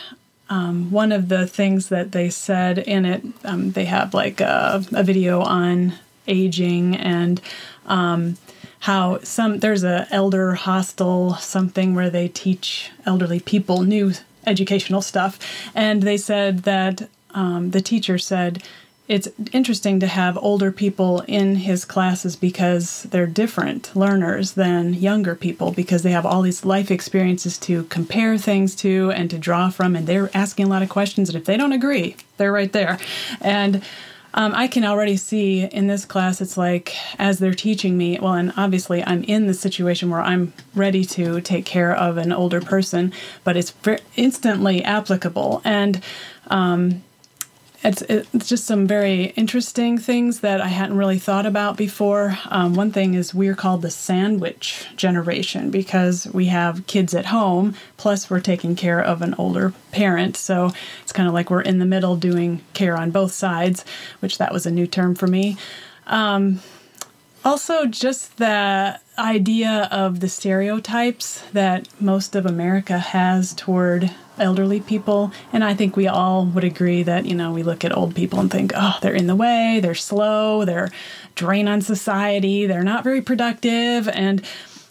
um, 0.50 0.90
one 0.90 1.12
of 1.12 1.28
the 1.28 1.47
things 1.47 1.88
that 1.88 2.12
they 2.12 2.28
said 2.28 2.78
in 2.78 3.06
it, 3.06 3.23
um, 3.44 3.71
they 3.71 3.87
have 3.87 4.12
like 4.12 4.40
a, 4.40 4.85
a 4.92 5.02
video 5.02 5.40
on 5.40 5.94
aging 6.26 6.97
and 6.97 7.40
um, 7.87 8.37
how 8.82 9.20
some 9.20 9.60
there's 9.60 9.84
a 9.84 10.08
elder 10.10 10.54
hostel 10.54 11.34
something 11.34 11.94
where 11.94 12.10
they 12.10 12.26
teach 12.26 12.90
elderly 13.06 13.38
people 13.38 13.82
new 13.82 14.12
educational 14.44 15.00
stuff, 15.00 15.38
and 15.74 16.02
they 16.02 16.16
said 16.16 16.64
that 16.64 17.08
um, 17.30 17.70
the 17.70 17.80
teacher 17.80 18.18
said 18.18 18.62
it's 19.06 19.28
interesting 19.52 20.00
to 20.00 20.06
have 20.06 20.36
older 20.38 20.72
people 20.72 21.20
in 21.28 21.56
his 21.56 21.84
classes 21.84 22.34
because 22.34 23.04
they're 23.04 23.26
different 23.26 23.94
learners 23.94 24.52
than 24.52 24.94
younger 24.94 25.34
people 25.34 25.70
because 25.70 26.02
they 26.02 26.12
have 26.12 26.26
all 26.26 26.42
these 26.42 26.64
life 26.64 26.90
experiences 26.90 27.58
to 27.58 27.84
compare 27.84 28.38
things 28.38 28.74
to 28.76 29.10
and 29.12 29.28
to 29.30 29.38
draw 29.38 29.70
from 29.70 29.94
and 29.94 30.06
they're 30.06 30.30
asking 30.34 30.66
a 30.66 30.68
lot 30.68 30.82
of 30.82 30.88
questions 30.88 31.28
and 31.28 31.36
if 31.36 31.44
they 31.44 31.56
don't 31.56 31.72
agree 31.72 32.16
they're 32.36 32.52
right 32.52 32.72
there. 32.72 32.98
And 33.40 33.82
um, 34.34 34.52
I 34.54 34.66
can 34.66 34.84
already 34.84 35.16
see 35.16 35.64
in 35.64 35.86
this 35.86 36.04
class, 36.04 36.40
it's 36.40 36.56
like 36.56 36.94
as 37.18 37.38
they're 37.38 37.54
teaching 37.54 37.98
me, 37.98 38.18
well, 38.20 38.34
and 38.34 38.52
obviously 38.56 39.02
I'm 39.04 39.22
in 39.24 39.46
the 39.46 39.54
situation 39.54 40.10
where 40.10 40.20
I'm 40.20 40.52
ready 40.74 41.04
to 41.06 41.40
take 41.40 41.64
care 41.64 41.94
of 41.94 42.16
an 42.16 42.32
older 42.32 42.60
person, 42.60 43.12
but 43.44 43.56
it's 43.56 43.74
instantly 44.16 44.82
applicable. 44.82 45.60
And 45.64 46.02
um, 46.48 47.02
it's, 47.84 48.02
it's 48.02 48.48
just 48.48 48.64
some 48.64 48.86
very 48.86 49.26
interesting 49.36 49.98
things 49.98 50.40
that 50.40 50.60
I 50.60 50.68
hadn't 50.68 50.96
really 50.96 51.18
thought 51.18 51.46
about 51.46 51.76
before. 51.76 52.38
Um, 52.48 52.74
one 52.74 52.92
thing 52.92 53.14
is 53.14 53.34
we're 53.34 53.56
called 53.56 53.82
the 53.82 53.90
sandwich 53.90 54.86
generation 54.94 55.70
because 55.70 56.28
we 56.32 56.46
have 56.46 56.86
kids 56.86 57.12
at 57.12 57.26
home, 57.26 57.74
plus 57.96 58.30
we're 58.30 58.40
taking 58.40 58.76
care 58.76 59.00
of 59.00 59.20
an 59.20 59.34
older 59.36 59.72
parent. 59.90 60.36
So 60.36 60.70
it's 61.02 61.12
kind 61.12 61.26
of 61.26 61.34
like 61.34 61.50
we're 61.50 61.62
in 61.62 61.80
the 61.80 61.84
middle 61.84 62.16
doing 62.16 62.60
care 62.72 62.96
on 62.96 63.10
both 63.10 63.32
sides, 63.32 63.84
which 64.20 64.38
that 64.38 64.52
was 64.52 64.64
a 64.64 64.70
new 64.70 64.86
term 64.86 65.16
for 65.16 65.26
me. 65.26 65.56
Um, 66.06 66.60
also, 67.44 67.86
just 67.86 68.36
the 68.36 69.00
idea 69.18 69.88
of 69.90 70.20
the 70.20 70.28
stereotypes 70.28 71.42
that 71.52 71.88
most 72.00 72.36
of 72.36 72.46
America 72.46 72.98
has 72.98 73.52
toward 73.54 74.12
elderly 74.38 74.80
people. 74.80 75.32
And 75.52 75.62
I 75.62 75.74
think 75.74 75.96
we 75.96 76.08
all 76.08 76.46
would 76.46 76.64
agree 76.64 77.02
that, 77.02 77.26
you 77.26 77.34
know, 77.34 77.52
we 77.52 77.62
look 77.62 77.84
at 77.84 77.96
old 77.96 78.14
people 78.14 78.40
and 78.40 78.50
think, 78.50 78.72
oh, 78.74 78.98
they're 79.02 79.14
in 79.14 79.26
the 79.26 79.36
way, 79.36 79.80
they're 79.82 79.94
slow, 79.94 80.64
they're 80.64 80.90
drain 81.34 81.68
on 81.68 81.80
society, 81.80 82.66
they're 82.66 82.82
not 82.82 83.04
very 83.04 83.20
productive. 83.20 84.08
And, 84.08 84.42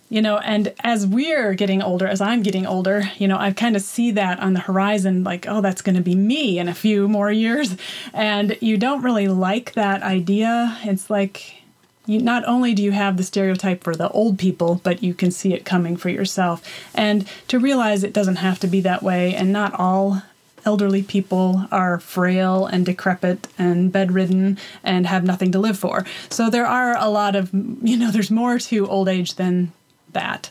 you 0.09 0.21
know, 0.21 0.37
and 0.39 0.73
as 0.83 1.07
we're 1.07 1.53
getting 1.53 1.81
older, 1.81 2.05
as 2.05 2.19
I'm 2.19 2.43
getting 2.43 2.65
older, 2.65 3.03
you 3.17 3.27
know, 3.27 3.37
I 3.37 3.51
kind 3.51 3.75
of 3.75 3.81
see 3.81 4.11
that 4.11 4.39
on 4.39 4.53
the 4.53 4.59
horizon, 4.59 5.23
like, 5.23 5.47
oh, 5.47 5.61
that's 5.61 5.81
going 5.81 5.95
to 5.95 6.01
be 6.01 6.15
me 6.15 6.59
in 6.59 6.67
a 6.67 6.73
few 6.73 7.07
more 7.07 7.31
years. 7.31 7.77
And 8.13 8.57
you 8.59 8.77
don't 8.77 9.03
really 9.03 9.27
like 9.27 9.73
that 9.73 10.03
idea. 10.03 10.77
It's 10.83 11.09
like, 11.09 11.60
you, 12.05 12.19
not 12.19 12.43
only 12.47 12.73
do 12.73 12.81
you 12.83 12.91
have 12.91 13.17
the 13.17 13.23
stereotype 13.23 13.83
for 13.83 13.95
the 13.95 14.09
old 14.09 14.39
people, 14.39 14.81
but 14.83 15.03
you 15.03 15.13
can 15.13 15.31
see 15.31 15.53
it 15.53 15.65
coming 15.65 15.95
for 15.95 16.09
yourself. 16.09 16.63
And 16.95 17.27
to 17.47 17.59
realize 17.59 18.03
it 18.03 18.13
doesn't 18.13 18.37
have 18.37 18.59
to 18.59 18.67
be 18.67 18.81
that 18.81 19.03
way, 19.03 19.35
and 19.35 19.53
not 19.53 19.73
all 19.79 20.23
elderly 20.65 21.03
people 21.03 21.65
are 21.71 21.99
frail 21.99 22.65
and 22.65 22.85
decrepit 22.85 23.47
and 23.57 23.91
bedridden 23.91 24.57
and 24.83 25.07
have 25.07 25.23
nothing 25.23 25.51
to 25.51 25.59
live 25.59 25.77
for. 25.77 26.05
So 26.29 26.49
there 26.49 26.67
are 26.67 26.95
a 26.97 27.09
lot 27.09 27.35
of, 27.35 27.51
you 27.53 27.97
know, 27.97 28.11
there's 28.11 28.31
more 28.31 28.59
to 28.59 28.87
old 28.87 29.07
age 29.07 29.35
than 29.35 29.71
that. 30.13 30.49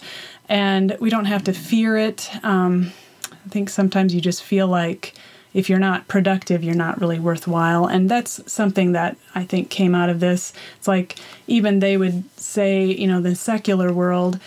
And 0.49 0.97
we 1.01 1.11
don't 1.11 1.27
have 1.27 1.45
to 1.45 1.53
fear 1.53 1.97
it. 1.97 2.29
Um, 2.43 2.93
I 3.33 3.49
think 3.49 3.71
sometimes 3.71 4.15
you 4.15 4.21
just 4.21 4.43
feel 4.43 4.67
like, 4.67 5.15
if 5.53 5.69
you're 5.69 5.79
not 5.79 6.09
productive, 6.09 6.63
you're 6.63 6.75
not 6.75 7.01
really 7.01 7.19
worthwhile. 7.19 7.87
And 7.87 8.09
that's 8.09 8.41
something 8.51 8.93
that 8.93 9.17
I 9.35 9.45
think 9.45 9.71
came 9.71 9.95
out 9.95 10.11
of 10.11 10.21
this. 10.21 10.53
It's 10.79 10.89
like 10.89 11.17
even 11.47 11.81
they 11.81 11.97
would 11.97 12.25
say, 12.39 12.85
you 12.85 13.07
know, 13.07 13.21
the 13.21 13.35
secular 13.35 13.93
world, 13.93 14.39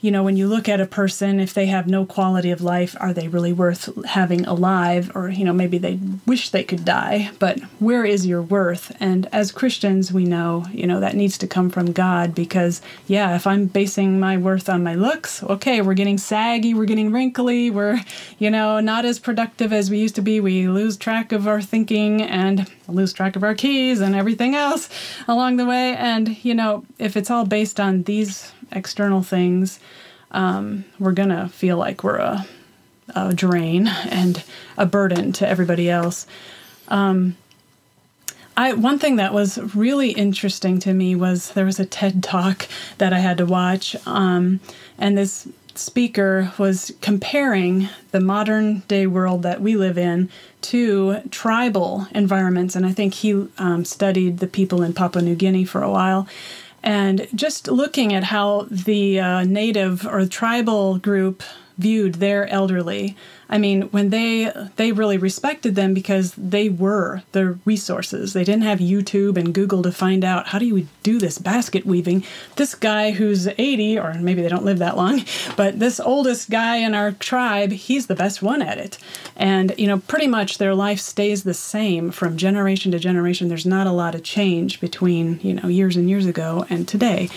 you 0.00 0.10
know, 0.10 0.22
when 0.22 0.36
you 0.36 0.46
look 0.46 0.68
at 0.68 0.80
a 0.80 0.86
person, 0.86 1.40
if 1.40 1.52
they 1.52 1.66
have 1.66 1.86
no 1.86 2.06
quality 2.06 2.50
of 2.50 2.62
life, 2.62 2.96
are 3.00 3.12
they 3.12 3.28
really 3.28 3.52
worth 3.52 4.04
having 4.06 4.46
alive? 4.46 5.10
Or, 5.14 5.28
you 5.28 5.44
know, 5.44 5.52
maybe 5.52 5.78
they 5.78 5.98
wish 6.26 6.50
they 6.50 6.64
could 6.64 6.84
die, 6.84 7.30
but 7.38 7.60
where 7.78 8.04
is 8.04 8.26
your 8.26 8.42
worth? 8.42 8.96
And 9.00 9.28
as 9.32 9.52
Christians, 9.52 10.12
we 10.12 10.24
know, 10.24 10.64
you 10.72 10.86
know, 10.86 11.00
that 11.00 11.16
needs 11.16 11.36
to 11.38 11.46
come 11.46 11.70
from 11.70 11.92
God 11.92 12.34
because, 12.34 12.80
yeah, 13.06 13.36
if 13.36 13.46
I'm 13.46 13.66
basing 13.66 14.18
my 14.18 14.36
worth 14.36 14.68
on 14.68 14.82
my 14.82 14.94
looks, 14.94 15.42
okay, 15.44 15.82
we're 15.82 15.94
getting 15.94 16.18
saggy, 16.18 16.72
we're 16.72 16.84
getting 16.86 17.12
wrinkly, 17.12 17.70
we're, 17.70 18.00
you 18.38 18.50
know, 18.50 18.80
not 18.80 19.04
as 19.04 19.18
productive 19.18 19.72
as 19.72 19.90
we 19.90 19.98
used 19.98 20.14
to 20.14 20.22
be. 20.22 20.40
We 20.40 20.68
lose 20.68 20.96
track 20.96 21.32
of 21.32 21.46
our 21.46 21.60
thinking 21.60 22.22
and 22.22 22.70
lose 22.92 23.12
track 23.12 23.36
of 23.36 23.44
our 23.44 23.54
keys 23.54 24.00
and 24.00 24.14
everything 24.14 24.54
else 24.54 24.88
along 25.28 25.56
the 25.56 25.66
way. 25.66 25.94
And, 25.96 26.42
you 26.44 26.54
know, 26.54 26.84
if 26.98 27.16
it's 27.16 27.30
all 27.30 27.46
based 27.46 27.80
on 27.80 28.04
these 28.04 28.52
external 28.72 29.22
things, 29.22 29.80
um, 30.30 30.84
we're 30.98 31.12
gonna 31.12 31.48
feel 31.48 31.76
like 31.76 32.04
we're 32.04 32.18
a, 32.18 32.46
a, 33.14 33.34
drain 33.34 33.88
and 33.88 34.42
a 34.76 34.86
burden 34.86 35.32
to 35.32 35.48
everybody 35.48 35.90
else. 35.90 36.26
Um, 36.88 37.36
I 38.56 38.74
one 38.74 38.98
thing 38.98 39.16
that 39.16 39.32
was 39.32 39.58
really 39.74 40.10
interesting 40.10 40.78
to 40.80 40.92
me 40.92 41.14
was 41.14 41.52
there 41.52 41.64
was 41.64 41.80
a 41.80 41.86
TED 41.86 42.22
talk 42.22 42.68
that 42.98 43.12
I 43.12 43.18
had 43.18 43.38
to 43.38 43.46
watch, 43.46 43.96
um, 44.06 44.60
and 44.98 45.16
this 45.16 45.48
speaker 45.74 46.52
was 46.58 46.92
comparing 47.00 47.88
the 48.10 48.20
modern 48.20 48.80
day 48.80 49.06
world 49.06 49.42
that 49.42 49.60
we 49.60 49.76
live 49.76 49.96
in 49.96 50.28
to 50.62 51.20
tribal 51.30 52.06
environments, 52.14 52.76
and 52.76 52.84
I 52.86 52.92
think 52.92 53.14
he 53.14 53.48
um, 53.58 53.84
studied 53.84 54.38
the 54.38 54.46
people 54.46 54.82
in 54.82 54.92
Papua 54.92 55.22
New 55.22 55.34
Guinea 55.34 55.64
for 55.64 55.82
a 55.82 55.90
while. 55.90 56.26
And 56.82 57.28
just 57.34 57.68
looking 57.68 58.14
at 58.14 58.24
how 58.24 58.66
the 58.70 59.20
uh, 59.20 59.44
native 59.44 60.06
or 60.06 60.24
tribal 60.26 60.98
group 60.98 61.42
viewed 61.80 62.16
their 62.16 62.46
elderly. 62.48 63.16
I 63.48 63.58
mean, 63.58 63.82
when 63.90 64.10
they 64.10 64.52
they 64.76 64.92
really 64.92 65.18
respected 65.18 65.74
them 65.74 65.92
because 65.92 66.34
they 66.36 66.68
were 66.68 67.22
the 67.32 67.58
resources. 67.64 68.32
They 68.32 68.44
didn't 68.44 68.62
have 68.62 68.78
YouTube 68.78 69.36
and 69.36 69.52
Google 69.52 69.82
to 69.82 69.90
find 69.90 70.24
out 70.24 70.48
how 70.48 70.58
do 70.58 70.66
you 70.66 70.86
do 71.02 71.18
this 71.18 71.38
basket 71.38 71.84
weaving. 71.84 72.24
This 72.56 72.74
guy 72.76 73.10
who's 73.10 73.48
80 73.48 73.98
or 73.98 74.14
maybe 74.14 74.42
they 74.42 74.48
don't 74.48 74.64
live 74.64 74.78
that 74.78 74.96
long, 74.96 75.24
but 75.56 75.80
this 75.80 75.98
oldest 75.98 76.50
guy 76.50 76.76
in 76.76 76.94
our 76.94 77.10
tribe, 77.12 77.72
he's 77.72 78.06
the 78.06 78.14
best 78.14 78.40
one 78.40 78.62
at 78.62 78.78
it. 78.78 78.98
And 79.36 79.74
you 79.76 79.88
know, 79.88 79.98
pretty 79.98 80.28
much 80.28 80.58
their 80.58 80.74
life 80.74 81.00
stays 81.00 81.42
the 81.42 81.54
same 81.54 82.12
from 82.12 82.36
generation 82.36 82.92
to 82.92 82.98
generation. 83.00 83.48
There's 83.48 83.66
not 83.66 83.88
a 83.88 83.92
lot 83.92 84.14
of 84.14 84.22
change 84.22 84.80
between, 84.80 85.40
you 85.42 85.54
know, 85.54 85.68
years 85.68 85.96
and 85.96 86.08
years 86.08 86.26
ago 86.26 86.66
and 86.70 86.86
today. 86.86 87.28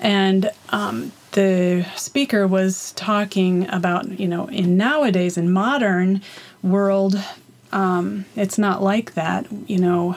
And 0.00 0.50
um, 0.68 1.12
the 1.38 1.86
speaker 1.94 2.48
was 2.48 2.90
talking 2.96 3.70
about, 3.70 4.18
you 4.18 4.26
know, 4.26 4.48
in 4.48 4.76
nowadays, 4.76 5.38
in 5.38 5.52
modern 5.52 6.20
world, 6.64 7.16
um, 7.70 8.24
it's 8.34 8.58
not 8.58 8.82
like 8.82 9.14
that. 9.14 9.46
You 9.68 9.78
know, 9.78 10.16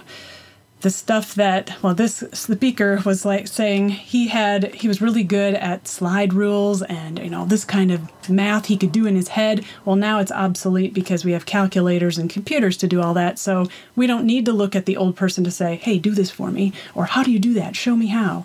the 0.79 0.89
stuff 0.89 1.35
that 1.35 1.75
well, 1.83 1.93
this 1.93 2.23
speaker 2.33 2.99
was 3.05 3.23
like 3.23 3.47
saying 3.47 3.89
he 3.89 4.29
had 4.29 4.73
he 4.73 4.87
was 4.87 4.99
really 4.99 5.21
good 5.21 5.53
at 5.53 5.87
slide 5.87 6.33
rules 6.33 6.81
and 6.81 7.19
you 7.19 7.29
know 7.29 7.45
this 7.45 7.65
kind 7.65 7.91
of 7.91 8.01
math 8.27 8.65
he 8.65 8.75
could 8.75 8.91
do 8.91 9.05
in 9.05 9.15
his 9.15 9.27
head. 9.27 9.63
Well, 9.85 9.97
now 9.97 10.17
it's 10.17 10.31
obsolete 10.31 10.91
because 10.91 11.23
we 11.23 11.33
have 11.33 11.45
calculators 11.45 12.17
and 12.17 12.31
computers 12.31 12.77
to 12.77 12.87
do 12.87 12.99
all 12.99 13.13
that. 13.13 13.37
So 13.37 13.67
we 13.95 14.07
don't 14.07 14.25
need 14.25 14.45
to 14.45 14.53
look 14.53 14.75
at 14.75 14.87
the 14.87 14.97
old 14.97 15.15
person 15.15 15.43
to 15.43 15.51
say, 15.51 15.75
"Hey, 15.75 15.99
do 15.99 16.15
this 16.15 16.31
for 16.31 16.49
me," 16.49 16.73
or 16.95 17.05
"How 17.05 17.21
do 17.21 17.31
you 17.31 17.37
do 17.37 17.53
that? 17.53 17.75
Show 17.75 17.95
me 17.95 18.07
how." 18.07 18.43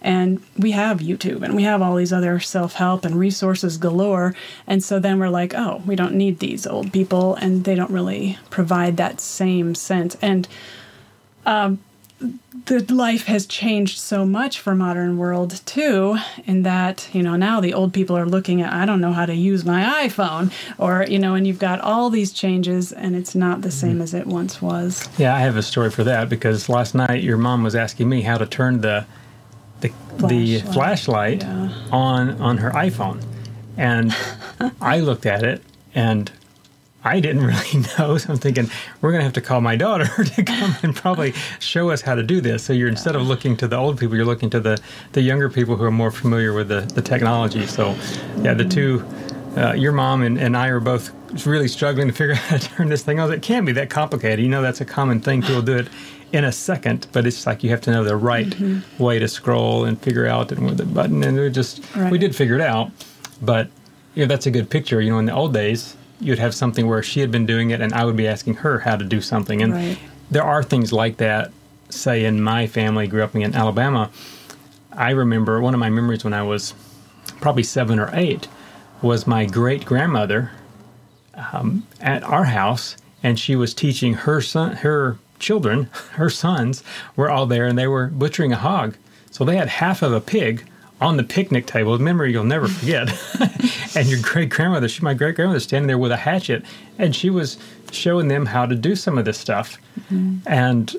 And 0.00 0.40
we 0.56 0.72
have 0.72 1.00
YouTube 1.00 1.42
and 1.42 1.56
we 1.56 1.64
have 1.64 1.82
all 1.82 1.96
these 1.96 2.12
other 2.12 2.38
self 2.40 2.74
help 2.74 3.04
and 3.04 3.16
resources 3.16 3.76
galore. 3.78 4.34
And 4.66 4.82
so 4.82 4.98
then 4.98 5.18
we're 5.18 5.28
like, 5.28 5.54
oh, 5.54 5.82
we 5.86 5.96
don't 5.96 6.14
need 6.14 6.38
these 6.38 6.66
old 6.66 6.92
people, 6.92 7.34
and 7.36 7.64
they 7.64 7.74
don't 7.74 7.90
really 7.90 8.38
provide 8.50 8.96
that 8.96 9.20
same 9.20 9.74
sense. 9.74 10.16
And 10.22 10.46
um, 11.46 11.80
the 12.66 12.84
life 12.92 13.26
has 13.26 13.46
changed 13.46 13.98
so 13.98 14.26
much 14.26 14.58
for 14.58 14.74
modern 14.74 15.16
world 15.16 15.60
too 15.64 16.18
in 16.44 16.64
that 16.64 17.08
you 17.12 17.22
know 17.22 17.36
now 17.36 17.60
the 17.60 17.72
old 17.72 17.94
people 17.94 18.18
are 18.18 18.26
looking 18.26 18.60
at 18.60 18.72
i 18.72 18.84
don't 18.84 19.00
know 19.00 19.12
how 19.12 19.24
to 19.24 19.34
use 19.34 19.64
my 19.64 20.04
iphone 20.04 20.52
or 20.78 21.06
you 21.08 21.18
know 21.18 21.34
and 21.34 21.46
you've 21.46 21.60
got 21.60 21.80
all 21.80 22.10
these 22.10 22.32
changes 22.32 22.92
and 22.92 23.14
it's 23.14 23.34
not 23.34 23.62
the 23.62 23.70
same 23.70 23.92
mm-hmm. 23.92 24.02
as 24.02 24.14
it 24.14 24.26
once 24.26 24.60
was 24.60 25.08
yeah 25.16 25.34
i 25.34 25.38
have 25.38 25.56
a 25.56 25.62
story 25.62 25.90
for 25.90 26.02
that 26.02 26.28
because 26.28 26.68
last 26.68 26.94
night 26.94 27.22
your 27.22 27.36
mom 27.38 27.62
was 27.62 27.76
asking 27.76 28.08
me 28.08 28.22
how 28.22 28.36
to 28.36 28.46
turn 28.46 28.80
the 28.80 29.06
the 29.80 29.88
flashlight. 29.88 30.28
the 30.28 30.60
flashlight 30.72 31.42
yeah. 31.42 31.72
on 31.92 32.40
on 32.40 32.58
her 32.58 32.70
iPhone, 32.70 33.22
and 33.76 34.14
I 34.80 35.00
looked 35.00 35.26
at 35.26 35.42
it 35.42 35.62
and 35.94 36.30
I 37.04 37.20
didn't 37.20 37.44
really 37.46 37.86
know. 37.98 38.18
So 38.18 38.32
I'm 38.32 38.38
thinking 38.38 38.70
we're 39.00 39.10
going 39.10 39.20
to 39.20 39.24
have 39.24 39.32
to 39.34 39.40
call 39.40 39.60
my 39.60 39.76
daughter 39.76 40.24
to 40.24 40.42
come 40.42 40.74
and 40.82 40.94
probably 40.94 41.32
show 41.58 41.90
us 41.90 42.02
how 42.02 42.14
to 42.14 42.22
do 42.22 42.40
this. 42.40 42.64
So 42.64 42.72
you're 42.72 42.88
instead 42.88 43.16
of 43.16 43.22
looking 43.22 43.56
to 43.58 43.68
the 43.68 43.76
old 43.76 43.98
people, 43.98 44.16
you're 44.16 44.26
looking 44.26 44.50
to 44.50 44.60
the 44.60 44.80
the 45.12 45.22
younger 45.22 45.48
people 45.48 45.76
who 45.76 45.84
are 45.84 45.90
more 45.90 46.10
familiar 46.10 46.52
with 46.52 46.68
the 46.68 46.80
the 46.80 47.02
technology. 47.02 47.66
So 47.66 47.96
yeah, 48.42 48.54
the 48.54 48.64
mm. 48.64 48.70
two. 48.70 49.04
Uh, 49.58 49.72
your 49.72 49.90
mom 49.90 50.22
and, 50.22 50.38
and 50.38 50.56
I 50.56 50.68
are 50.68 50.78
both 50.78 51.10
really 51.44 51.66
struggling 51.66 52.06
to 52.06 52.12
figure 52.12 52.34
out 52.36 52.40
how 52.40 52.56
to 52.58 52.68
turn 52.68 52.88
this 52.88 53.02
thing 53.02 53.18
on. 53.18 53.32
It 53.32 53.42
can't 53.42 53.66
be 53.66 53.72
that 53.72 53.90
complicated. 53.90 54.40
You 54.40 54.48
know, 54.48 54.62
that's 54.62 54.80
a 54.80 54.84
common 54.84 55.20
thing. 55.20 55.42
People 55.42 55.62
do 55.62 55.76
it 55.76 55.88
in 56.32 56.44
a 56.44 56.52
second, 56.52 57.08
but 57.12 57.26
it's 57.26 57.46
like 57.46 57.64
you 57.64 57.70
have 57.70 57.80
to 57.80 57.90
know 57.90 58.04
the 58.04 58.16
right 58.16 58.46
mm-hmm. 58.46 59.02
way 59.02 59.18
to 59.18 59.26
scroll 59.26 59.84
and 59.84 60.00
figure 60.00 60.26
out 60.26 60.52
and 60.52 60.64
with 60.64 60.76
the 60.76 60.86
button. 60.86 61.24
And 61.24 61.36
we 61.36 61.50
just 61.50 61.82
right. 61.96 62.12
we 62.12 62.18
did 62.18 62.36
figure 62.36 62.54
it 62.54 62.60
out, 62.60 62.90
but 63.42 63.68
yeah, 64.14 64.26
that's 64.26 64.46
a 64.46 64.50
good 64.50 64.70
picture. 64.70 65.00
You 65.00 65.10
know, 65.10 65.18
in 65.18 65.26
the 65.26 65.34
old 65.34 65.54
days, 65.54 65.96
you'd 66.20 66.38
have 66.38 66.54
something 66.54 66.86
where 66.86 67.02
she 67.02 67.20
had 67.20 67.30
been 67.32 67.46
doing 67.46 67.70
it, 67.70 67.80
and 67.80 67.92
I 67.92 68.04
would 68.04 68.16
be 68.16 68.28
asking 68.28 68.54
her 68.54 68.78
how 68.78 68.96
to 68.96 69.04
do 69.04 69.20
something. 69.20 69.62
And 69.62 69.72
right. 69.72 69.98
there 70.30 70.44
are 70.44 70.62
things 70.62 70.92
like 70.92 71.16
that. 71.16 71.50
Say 71.88 72.26
in 72.26 72.42
my 72.42 72.66
family, 72.66 73.06
grew 73.06 73.22
up 73.22 73.34
in 73.34 73.54
Alabama. 73.54 74.10
I 74.92 75.10
remember 75.10 75.60
one 75.60 75.74
of 75.74 75.80
my 75.80 75.88
memories 75.88 76.22
when 76.22 76.34
I 76.34 76.42
was 76.42 76.74
probably 77.40 77.62
seven 77.62 77.98
or 77.98 78.10
eight 78.12 78.46
was 79.02 79.26
my 79.26 79.46
great 79.46 79.84
grandmother 79.84 80.50
um, 81.52 81.86
at 82.00 82.22
our 82.24 82.44
house, 82.44 82.96
and 83.22 83.38
she 83.38 83.56
was 83.56 83.74
teaching 83.74 84.14
her 84.14 84.40
son, 84.40 84.76
her 84.76 85.18
children, 85.38 85.84
her 86.12 86.30
sons, 86.30 86.82
were 87.16 87.30
all 87.30 87.46
there 87.46 87.66
and 87.66 87.78
they 87.78 87.86
were 87.86 88.08
butchering 88.08 88.52
a 88.52 88.56
hog. 88.56 88.96
So 89.30 89.44
they 89.44 89.56
had 89.56 89.68
half 89.68 90.02
of 90.02 90.12
a 90.12 90.20
pig 90.20 90.68
on 91.00 91.16
the 91.16 91.22
picnic 91.22 91.66
table, 91.66 91.94
a 91.94 91.98
memory 91.98 92.32
you'll 92.32 92.42
never 92.42 92.66
forget. 92.66 93.08
and 93.94 94.08
your 94.08 94.20
great 94.20 94.48
grandmother, 94.48 94.88
she, 94.88 95.02
my 95.02 95.14
great 95.14 95.36
grandmother, 95.36 95.60
standing 95.60 95.86
there 95.86 95.98
with 95.98 96.10
a 96.10 96.16
hatchet, 96.16 96.64
and 96.98 97.14
she 97.14 97.30
was 97.30 97.56
showing 97.92 98.26
them 98.26 98.46
how 98.46 98.66
to 98.66 98.74
do 98.74 98.96
some 98.96 99.16
of 99.16 99.24
this 99.24 99.38
stuff. 99.38 99.78
Mm-hmm. 100.10 100.38
And 100.46 100.96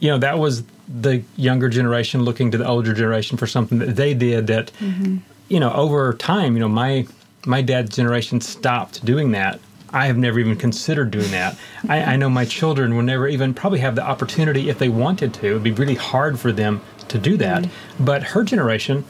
you 0.00 0.10
know 0.10 0.18
that 0.18 0.38
was 0.38 0.62
the 0.86 1.22
younger 1.36 1.68
generation 1.68 2.22
looking 2.22 2.50
to 2.50 2.58
the 2.58 2.66
older 2.66 2.94
generation 2.94 3.36
for 3.36 3.46
something 3.46 3.78
that 3.78 3.96
they 3.96 4.14
did 4.14 4.46
that 4.46 4.72
mm-hmm. 4.78 5.18
you 5.48 5.60
know 5.60 5.72
over 5.72 6.12
time 6.14 6.54
you 6.54 6.60
know 6.60 6.68
my 6.68 7.06
my 7.48 7.62
dad's 7.62 7.94
generation 7.94 8.40
stopped 8.40 9.04
doing 9.04 9.30
that 9.32 9.58
i 9.90 10.06
have 10.06 10.18
never 10.18 10.38
even 10.38 10.56
considered 10.56 11.10
doing 11.10 11.30
that 11.30 11.58
I, 11.88 12.02
I, 12.02 12.16
know 12.16 12.28
my 12.28 12.44
children 12.44 12.94
will 12.94 13.02
never 13.02 13.26
even 13.26 13.54
probably 13.54 13.78
have 13.78 13.94
the 13.94 14.06
opportunity 14.06 14.68
if 14.68 14.78
they 14.78 14.90
wanted 14.90 15.32
to 15.34 15.46
it'd 15.46 15.62
be 15.62 15.72
really 15.72 15.94
hard 15.94 16.38
for 16.38 16.52
them 16.52 16.80
to 17.08 17.18
do 17.18 17.36
that 17.38 17.62
mm-hmm. 17.62 18.04
but 18.04 18.22
her 18.22 18.44
generation 18.44 19.04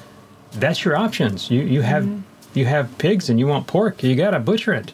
that's 0.52 0.84
your 0.84 0.96
options 0.96 1.50
you 1.50 1.62
you 1.62 1.82
have 1.82 2.04
mm-hmm. 2.04 2.58
you 2.58 2.64
have 2.64 2.96
pigs 2.98 3.28
and 3.28 3.40
you 3.40 3.46
want 3.46 3.66
pork 3.66 4.02
you 4.02 4.14
got 4.14 4.30
to 4.30 4.38
butcher 4.38 4.72
it 4.72 4.92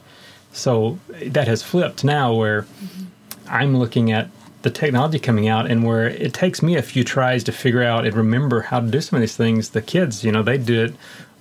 so 0.53 0.99
that 1.27 1.47
has 1.47 1.63
flipped 1.63 2.03
now 2.03 2.33
where 2.35 2.63
mm-hmm. 2.63 3.05
i'm 3.49 3.77
looking 3.77 4.11
at 4.11 4.31
the 4.65 4.71
technology 4.71 5.19
coming 5.19 5.47
out 5.47 5.71
and 5.71 5.85
where 5.85 6.09
it 6.09 6.33
takes 6.33 6.63
me 6.63 6.75
a 6.75 6.83
few 6.83 7.05
tries 7.05 7.45
to 7.45 7.53
figure 7.53 7.83
out 7.83 8.07
and 8.07 8.17
remember 8.17 8.63
how 8.63 8.81
to 8.81 8.87
do 8.87 8.99
some 8.99 9.19
of 9.19 9.21
these 9.21 9.37
things. 9.37 9.69
The 9.69 9.83
kids, 9.83 10.25
you 10.25 10.33
know, 10.33 10.43
they 10.43 10.57
do 10.57 10.85
it 10.85 10.95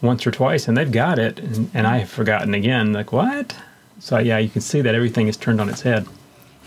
once 0.04 0.28
or 0.28 0.32
twice 0.32 0.68
and 0.68 0.78
they've 0.78 0.92
got 0.92 1.18
it, 1.18 1.40
and, 1.40 1.72
and 1.74 1.88
I 1.88 2.00
have 2.00 2.10
forgotten 2.10 2.54
again. 2.54 2.94
Like, 2.94 3.12
what? 3.12 3.56
So, 4.00 4.20
yeah, 4.20 4.38
you 4.38 4.50
can 4.50 4.62
see 4.62 4.82
that 4.82 4.94
everything 4.94 5.28
is 5.28 5.38
turned 5.38 5.62
on 5.62 5.70
its 5.70 5.82
head. 5.82 6.06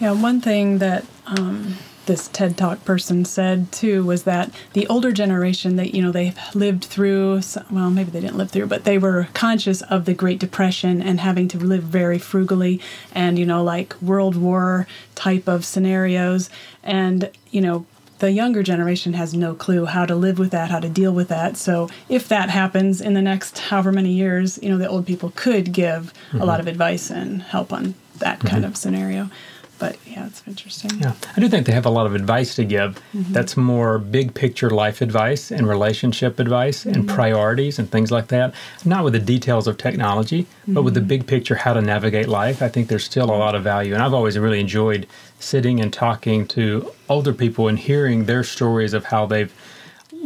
Yeah, 0.01 0.13
one 0.13 0.41
thing 0.41 0.79
that 0.79 1.05
um, 1.27 1.77
this 2.07 2.29
TED 2.29 2.57
Talk 2.57 2.85
person 2.85 3.25
said 3.25 3.71
too 3.73 4.05
was 4.05 4.23
that 4.23 4.51
the 4.73 4.87
older 4.87 5.13
generation 5.13 5.77
that 5.77 5.95
you 5.95 6.01
know 6.03 6.13
they've 6.13 6.39
lived 6.55 6.85
through 6.85 7.41
well 7.71 7.91
maybe 7.91 8.11
they 8.11 8.21
didn't 8.21 8.37
live 8.37 8.51
through 8.51 8.67
but 8.67 8.85
they 8.85 8.97
were 8.97 9.29
conscious 9.35 9.83
of 9.83 10.05
the 10.05 10.15
Great 10.15 10.39
Depression 10.39 11.03
and 11.03 11.21
having 11.21 11.49
to 11.49 11.59
live 11.59 11.83
very 11.83 12.19
frugally 12.19 12.81
and 13.13 13.39
you 13.39 13.45
know 13.45 13.63
like 13.63 14.01
World 14.01 14.37
War 14.37 14.87
type 15.15 15.49
of 15.49 15.65
scenarios 15.65 16.49
and 16.83 17.31
you 17.51 17.61
know 17.61 17.87
the 18.19 18.31
younger 18.31 18.63
generation 18.63 19.13
has 19.15 19.35
no 19.35 19.55
clue 19.55 19.85
how 19.85 20.07
to 20.07 20.15
live 20.15 20.39
with 20.39 20.51
that, 20.51 20.71
how 20.71 20.81
to 20.81 20.89
deal 20.89 21.13
with 21.13 21.29
that. 21.29 21.57
So 21.57 21.89
if 22.09 22.29
that 22.29 22.51
happens 22.51 23.01
in 23.01 23.15
the 23.15 23.23
next 23.23 23.59
however 23.59 23.93
many 23.93 24.13
years, 24.13 24.59
you 24.63 24.71
know, 24.71 24.79
the 24.79 24.89
old 24.89 25.07
people 25.07 25.33
could 25.35 25.73
give 25.73 26.13
mm-hmm. 26.29 26.41
a 26.41 26.45
lot 26.45 26.61
of 26.61 26.67
advice 26.67 27.11
and 27.11 27.43
help 27.43 27.73
on 27.73 27.95
that 28.19 28.39
mm-hmm. 28.39 28.49
kind 28.49 28.65
of 28.65 28.77
scenario 28.77 29.31
but 29.79 29.97
yeah, 30.07 30.27
it's 30.27 30.43
interesting. 30.47 30.91
Yeah, 31.01 31.15
I 31.37 31.41
do 31.41 31.49
think 31.49 31.67
they 31.67 31.73
have 31.73 31.87
a 31.87 31.91
lot 31.91 32.07
of 32.07 32.15
advice 32.15 32.55
to 32.57 32.65
give. 32.65 33.01
Mm-hmm. 33.15 33.33
That's 33.33 33.57
more 33.57 33.99
big 33.99 34.35
picture 34.35 34.71
life 34.71 35.01
advice 35.01 35.51
and 35.51 35.69
relationship 35.69 36.39
advice 36.39 36.85
mm-hmm. 36.85 36.95
and 36.95 37.09
priorities 37.09 37.79
and 37.79 37.91
things 37.91 38.11
like 38.11 38.29
that. 38.29 38.55
Not 38.85 39.05
with 39.05 39.13
the 39.13 39.19
details 39.19 39.67
of 39.67 39.79
technology, 39.79 40.43
mm-hmm. 40.43 40.75
but 40.75 40.83
with 40.83 40.95
the 40.95 41.01
mm-hmm. 41.01 41.09
big 41.09 41.27
picture 41.27 41.55
how 41.55 41.75
to 41.75 41.83
navigate 41.83 42.29
life. 42.29 42.63
I 42.63 42.69
think 42.69 42.89
there's 42.89 43.05
still 43.05 43.31
a 43.31 43.37
lot 43.37 43.55
of 43.55 43.63
value, 43.63 43.95
and 43.95 44.03
I've 44.03 44.15
always 44.15 44.39
really 44.39 44.61
enjoyed 44.61 45.07
sitting 45.39 45.81
and 45.81 45.93
talking 45.93 46.47
to 46.49 46.93
older 47.09 47.33
people 47.33 47.69
and 47.69 47.79
hearing 47.79 48.25
their 48.25 48.43
stories 48.43 48.95
of 48.95 49.05
how 49.05 49.27
they've 49.27 49.53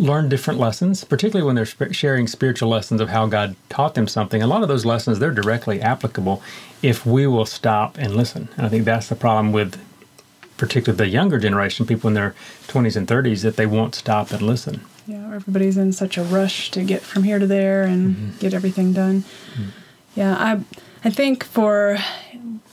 learn 0.00 0.28
different 0.28 0.59
lessons, 0.59 1.04
particularly 1.04 1.47
when 1.47 1.57
they're 1.57 1.92
sharing 1.92 2.26
spiritual 2.26 2.69
lessons 2.69 3.00
of 3.00 3.11
how 3.11 3.26
God 3.26 3.54
taught 3.69 3.95
them 3.95 4.09
something. 4.09 4.42
A 4.42 4.47
lot 4.47 4.62
of 4.62 4.69
those 4.69 4.85
lessons 4.85 5.19
they're 5.19 5.30
directly 5.30 5.80
applicable 5.80 6.42
if 6.83 7.04
we 7.04 7.26
will 7.26 7.47
stop 7.47 7.99
and 7.99 8.16
listen. 8.16 8.49
And 8.57 8.66
I 8.66 8.69
think 8.69 8.85
that's 8.85 9.09
the 9.09 9.14
problem 9.14 9.52
with 9.52 9.78
particularly 10.57 10.97
the 10.97 11.09
younger 11.09 11.38
generation, 11.38 11.87
people 11.87 12.09
in 12.09 12.14
their 12.14 12.35
20s 12.69 12.97
and 12.97 13.07
30s, 13.07 13.42
that 13.42 13.57
they 13.57 13.66
won't 13.66 13.95
stop 13.95 14.30
and 14.30 14.42
listen. 14.42 14.80
Yeah, 15.07 15.35
everybody's 15.35 15.76
in 15.76 15.92
such 15.92 16.16
a 16.16 16.23
rush 16.23 16.71
to 16.73 16.83
get 16.83 17.02
from 17.02 17.23
here 17.23 17.38
to 17.38 17.47
there 17.47 17.83
and 17.83 18.14
mm-hmm. 18.14 18.38
get 18.38 18.54
everything 18.54 18.92
done. 18.92 19.23
Mm-hmm. 19.54 19.71
Yeah, 20.14 20.35
I 20.35 20.61
I 21.02 21.11
think 21.11 21.45
for 21.45 21.99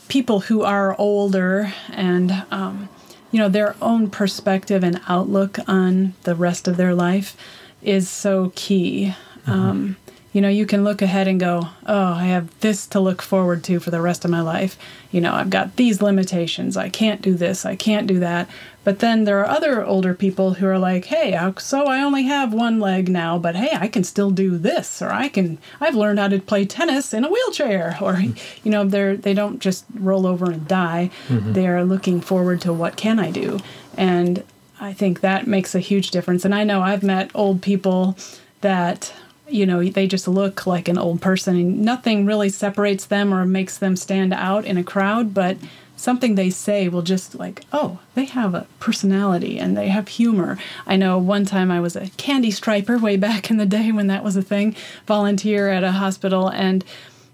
people 0.08 0.42
who 0.42 0.64
are 0.64 0.96
older 0.98 1.74
and 1.90 2.32
um, 2.52 2.90
you 3.32 3.40
know, 3.40 3.50
their 3.50 3.76
own 3.82 4.10
perspective 4.10 4.84
and 4.84 5.02
outlook 5.08 5.60
on 5.68 6.14
the 6.24 6.36
rest 6.36 6.68
of 6.68 6.78
their 6.78 6.94
life 6.94 7.36
is 7.82 8.10
so 8.10 8.52
key. 8.56 9.14
Mm-hmm. 9.46 9.52
Um, 9.52 9.98
you 10.34 10.42
know, 10.42 10.50
you 10.50 10.66
can 10.66 10.84
look 10.84 11.02
ahead 11.02 11.28
and 11.28 11.40
go, 11.40 11.70
oh, 11.88 12.14
I 12.14 12.26
have 12.26 12.60
this 12.60 12.86
to 12.88 13.00
look 13.00 13.22
forward 13.22 13.64
to 13.64 13.80
for 13.80 13.90
the 13.90 14.02
rest 14.02 14.24
of 14.24 14.30
my 14.30 14.42
life. 14.42 14.78
You 15.12 15.22
know, 15.22 15.34
I've 15.34 15.50
got 15.50 15.78
these 15.78 16.02
limitations. 16.02 16.78
I 16.78 16.90
can't 16.90 17.22
do 17.22 17.34
this. 17.34 17.66
I 17.66 17.76
can't 17.76 18.08
do 18.08 18.20
that. 18.20 18.48
But 18.88 19.00
then 19.00 19.26
there 19.26 19.42
are 19.42 19.46
other 19.46 19.86
older 19.86 20.14
people 20.14 20.54
who 20.54 20.66
are 20.66 20.80
like, 20.80 21.04
hey, 21.04 21.38
so 21.58 21.88
I 21.88 22.02
only 22.02 22.24
have 22.24 22.54
one 22.54 22.80
leg 22.80 23.10
now, 23.10 23.38
but 23.38 23.54
hey, 23.54 23.78
I 23.78 23.90
can 23.90 24.06
still 24.06 24.32
do 24.32 24.58
this, 24.58 25.02
or 25.02 25.10
I 25.10 25.28
can, 25.28 25.58
I've 25.82 25.94
learned 25.94 26.20
how 26.20 26.30
to 26.30 26.40
play 26.40 26.66
tennis 26.66 27.14
in 27.14 27.26
a 27.26 27.30
wheelchair, 27.30 27.98
or, 28.02 28.22
you 28.22 28.72
know, 28.72 28.86
they're, 28.86 29.18
they 29.18 29.34
don't 29.34 29.60
just 29.60 29.84
roll 29.94 30.26
over 30.26 30.50
and 30.50 30.66
die. 30.70 31.12
Mm-hmm. 31.28 31.52
They're 31.52 31.84
looking 31.84 32.22
forward 32.22 32.62
to 32.62 32.72
what 32.72 32.96
can 32.96 33.20
I 33.20 33.30
do. 33.30 33.60
And 33.98 34.46
I 34.80 34.94
think 34.94 35.20
that 35.20 35.48
makes 35.48 35.76
a 35.76 35.80
huge 35.80 36.12
difference. 36.12 36.46
And 36.46 36.56
I 36.56 36.64
know 36.64 36.82
I've 36.82 37.04
met 37.04 37.30
old 37.36 37.62
people 37.62 38.18
that 38.62 39.14
you 39.50 39.66
know 39.66 39.84
they 39.84 40.08
just 40.08 40.28
look 40.30 40.66
like 40.66 40.88
an 40.88 40.98
old 40.98 41.22
person 41.22 41.56
and 41.56 41.82
nothing 41.82 42.26
really 42.26 42.50
separates 42.50 43.06
them 43.06 43.34
or 43.34 43.46
makes 43.46 43.78
them 43.78 43.96
stand 43.96 44.34
out 44.34 44.66
in 44.66 44.76
a 44.78 44.84
crowd 44.84 45.34
but 45.34 45.56
something 45.98 46.36
they 46.36 46.50
say 46.50 46.88
will 46.88 47.02
just 47.02 47.36
like 47.36 47.66
oh 47.74 48.00
they 48.16 48.26
have 48.26 48.54
a 48.54 48.68
personality 48.80 49.60
and 49.60 49.76
they 49.76 49.90
have 49.90 50.08
humor 50.08 50.58
i 50.86 50.96
know 50.96 51.18
one 51.18 51.44
time 51.44 51.70
i 51.70 51.80
was 51.80 51.96
a 51.96 52.10
candy 52.12 52.52
striper 52.52 52.98
way 52.98 53.18
back 53.18 53.50
in 53.50 53.58
the 53.58 53.66
day 53.66 53.92
when 53.92 54.08
that 54.08 54.24
was 54.24 54.38
a 54.38 54.42
thing 54.42 54.76
volunteer 55.06 55.68
at 55.70 55.84
a 55.84 55.94
hospital 55.94 56.48
and 56.50 56.86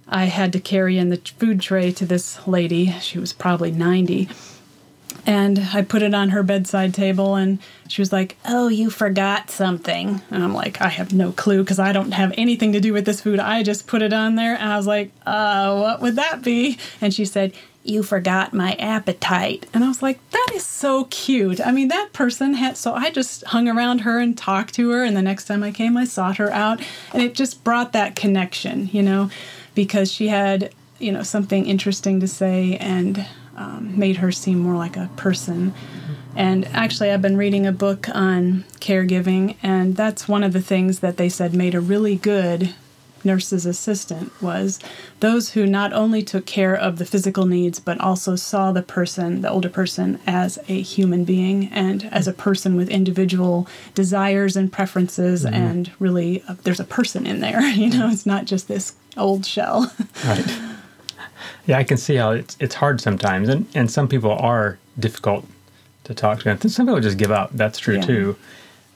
i 0.08 0.26
had 0.26 0.52
to 0.52 0.60
carry 0.60 0.98
in 0.98 1.10
the 1.10 1.18
food 1.18 1.62
tray 1.62 1.92
to 1.92 2.06
this 2.06 2.48
lady 2.48 2.92
she 3.00 3.20
was 3.20 3.34
probably 3.34 3.72
90 3.72 4.30
and 5.26 5.70
I 5.74 5.84
put 5.84 6.02
it 6.02 6.14
on 6.14 6.30
her 6.30 6.44
bedside 6.44 6.94
table, 6.94 7.36
and 7.36 7.60
she 7.88 8.02
was 8.02 8.12
like, 8.12 8.36
Oh, 8.46 8.68
you 8.68 8.90
forgot 8.90 9.50
something. 9.50 10.22
And 10.30 10.44
I'm 10.44 10.54
like, 10.54 10.82
I 10.82 10.90
have 10.90 11.14
no 11.14 11.32
clue 11.32 11.64
because 11.64 11.80
I 11.80 11.94
don't 11.94 12.12
have 12.12 12.34
anything 12.38 12.74
to 12.74 12.82
do 12.82 12.92
with 12.92 13.06
this 13.06 13.22
food. 13.22 13.40
I 13.40 13.64
just 13.64 13.88
put 13.88 14.02
it 14.02 14.12
on 14.12 14.36
there. 14.36 14.56
And 14.56 14.72
I 14.72 14.76
was 14.76 14.88
like, 14.88 15.12
Uh, 15.26 15.78
what 15.80 16.02
would 16.02 16.16
that 16.18 16.42
be? 16.42 16.78
And 17.00 17.14
she 17.14 17.26
said, 17.26 17.54
You 17.84 18.04
forgot 18.04 18.54
my 18.54 18.74
appetite. 18.74 19.66
And 19.74 19.84
I 19.84 19.88
was 19.88 20.02
like, 20.02 20.20
That 20.32 20.50
is 20.54 20.66
so 20.66 21.06
cute. 21.06 21.60
I 21.60 21.72
mean, 21.72 21.90
that 21.90 22.14
person 22.14 22.54
had, 22.54 22.78
so 22.78 22.94
I 22.94 23.10
just 23.10 23.44
hung 23.46 23.68
around 23.68 24.00
her 24.00 24.20
and 24.20 24.38
talked 24.38 24.74
to 24.76 24.92
her. 24.92 25.04
And 25.04 25.16
the 25.16 25.22
next 25.22 25.46
time 25.46 25.64
I 25.64 25.72
came, 25.72 25.98
I 25.98 26.06
sought 26.06 26.38
her 26.38 26.52
out. 26.52 26.82
And 27.14 27.22
it 27.22 27.36
just 27.36 27.64
brought 27.64 27.94
that 27.94 28.16
connection, 28.16 28.90
you 28.92 29.04
know, 29.04 29.30
because 29.76 30.12
she 30.12 30.30
had, 30.30 30.74
you 31.00 31.12
know, 31.12 31.24
something 31.24 31.66
interesting 31.66 32.20
to 32.22 32.28
say. 32.28 32.78
And, 32.78 33.26
um, 33.56 33.98
made 33.98 34.18
her 34.18 34.32
seem 34.32 34.60
more 34.60 34.76
like 34.76 34.98
a 34.98 35.10
person. 35.16 35.74
And 36.36 36.66
actually, 36.70 37.12
I've 37.12 37.22
been 37.22 37.38
reading 37.38 37.68
a 37.68 37.72
book 37.72 38.08
on 38.14 38.64
caregiving, 38.80 39.56
and 39.62 39.96
that's 39.96 40.28
one 40.28 40.44
of 40.44 40.54
the 40.54 40.62
things 40.62 41.00
that 41.00 41.18
they 41.18 41.30
said 41.30 41.54
made 41.54 41.76
a 41.76 41.80
really 41.80 42.16
good 42.16 42.74
nurse's 43.26 43.66
assistant 43.66 44.32
was 44.42 44.80
those 45.20 45.52
who 45.52 45.66
not 45.66 45.94
only 45.94 46.22
took 46.22 46.46
care 46.46 46.76
of 46.76 46.98
the 46.98 47.06
physical 47.06 47.46
needs 47.46 47.80
but 47.80 48.00
also 48.00 48.36
saw 48.36 48.72
the 48.72 48.82
person 48.82 49.42
the 49.42 49.50
older 49.50 49.70
person 49.70 50.20
as 50.28 50.58
a 50.68 50.82
human 50.82 51.24
being 51.24 51.68
and 51.72 52.06
as 52.12 52.28
a 52.28 52.34
person 52.34 52.76
with 52.76 52.90
individual 52.90 53.68
desires 53.94 54.56
and 54.56 54.72
preferences 54.72 55.46
mm-hmm. 55.46 55.56
and 55.56 55.92
really 56.00 56.44
uh, 56.48 56.56
there's 56.64 56.80
a 56.80 56.86
person 56.86 57.26
in 57.26 57.40
there 57.40 57.62
you 57.70 57.90
know 57.90 58.10
it's 58.10 58.26
not 58.26 58.46
just 58.46 58.68
this 58.68 58.94
old 59.18 59.46
shell 59.46 59.94
right 60.26 60.60
yeah, 61.66 61.78
I 61.78 61.84
can 61.84 61.98
see 61.98 62.16
how 62.16 62.32
it's 62.32 62.58
it's 62.60 62.76
hard 62.76 63.00
sometimes, 63.00 63.50
and 63.50 63.68
and 63.74 63.90
some 63.90 64.08
people 64.08 64.32
are 64.32 64.78
difficult 65.00 65.46
to 66.04 66.14
talk 66.14 66.40
to. 66.42 66.50
And 66.50 66.72
some 66.72 66.86
people 66.86 67.00
just 67.00 67.18
give 67.18 67.32
up. 67.32 67.52
That's 67.54 67.80
true 67.80 67.96
yeah. 67.96 68.02
too. 68.02 68.36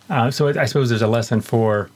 Uh, 0.09 0.31
so 0.31 0.47
I 0.47 0.65
suppose 0.65 0.89
there's 0.89 1.01
a 1.01 1.07
lesson 1.07 1.41
for 1.41 1.89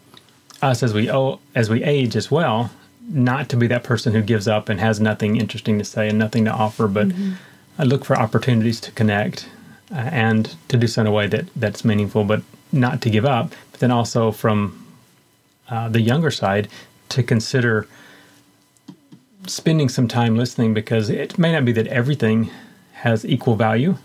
us 0.61 0.83
as 0.83 0.93
we 0.93 1.09
as 1.55 1.69
we 1.69 1.83
age 1.83 2.15
as 2.15 2.29
well, 2.29 2.71
not 3.07 3.49
to 3.49 3.57
be 3.57 3.67
that 3.67 3.83
person 3.83 4.13
who 4.13 4.21
gives 4.21 4.47
up 4.47 4.69
and 4.69 4.79
has 4.79 4.99
nothing 4.99 5.37
interesting 5.37 5.77
to 5.79 5.85
say 5.85 6.09
and 6.09 6.17
nothing 6.17 6.45
to 6.45 6.51
offer, 6.51 6.87
but 6.87 7.09
mm-hmm. 7.09 7.33
I 7.77 7.83
look 7.83 8.05
for 8.05 8.17
opportunities 8.17 8.79
to 8.81 8.91
connect 8.91 9.49
uh, 9.91 9.95
and 9.95 10.55
to 10.67 10.77
do 10.77 10.87
so 10.87 11.01
in 11.01 11.07
a 11.07 11.11
way 11.11 11.27
that 11.27 11.45
that's 11.55 11.83
meaningful, 11.83 12.23
but 12.23 12.43
not 12.71 13.01
to 13.01 13.09
give 13.09 13.25
up. 13.25 13.53
But 13.71 13.79
then 13.79 13.91
also 13.91 14.31
from 14.31 14.85
uh, 15.69 15.89
the 15.89 16.01
younger 16.01 16.31
side 16.31 16.67
to 17.09 17.23
consider 17.23 17.87
spending 19.47 19.89
some 19.89 20.07
time 20.07 20.37
listening 20.37 20.73
because 20.73 21.09
it 21.09 21.37
may 21.37 21.51
not 21.51 21.65
be 21.65 21.71
that 21.71 21.87
everything 21.87 22.49
has 22.93 23.25
equal 23.25 23.55
value. 23.55 23.97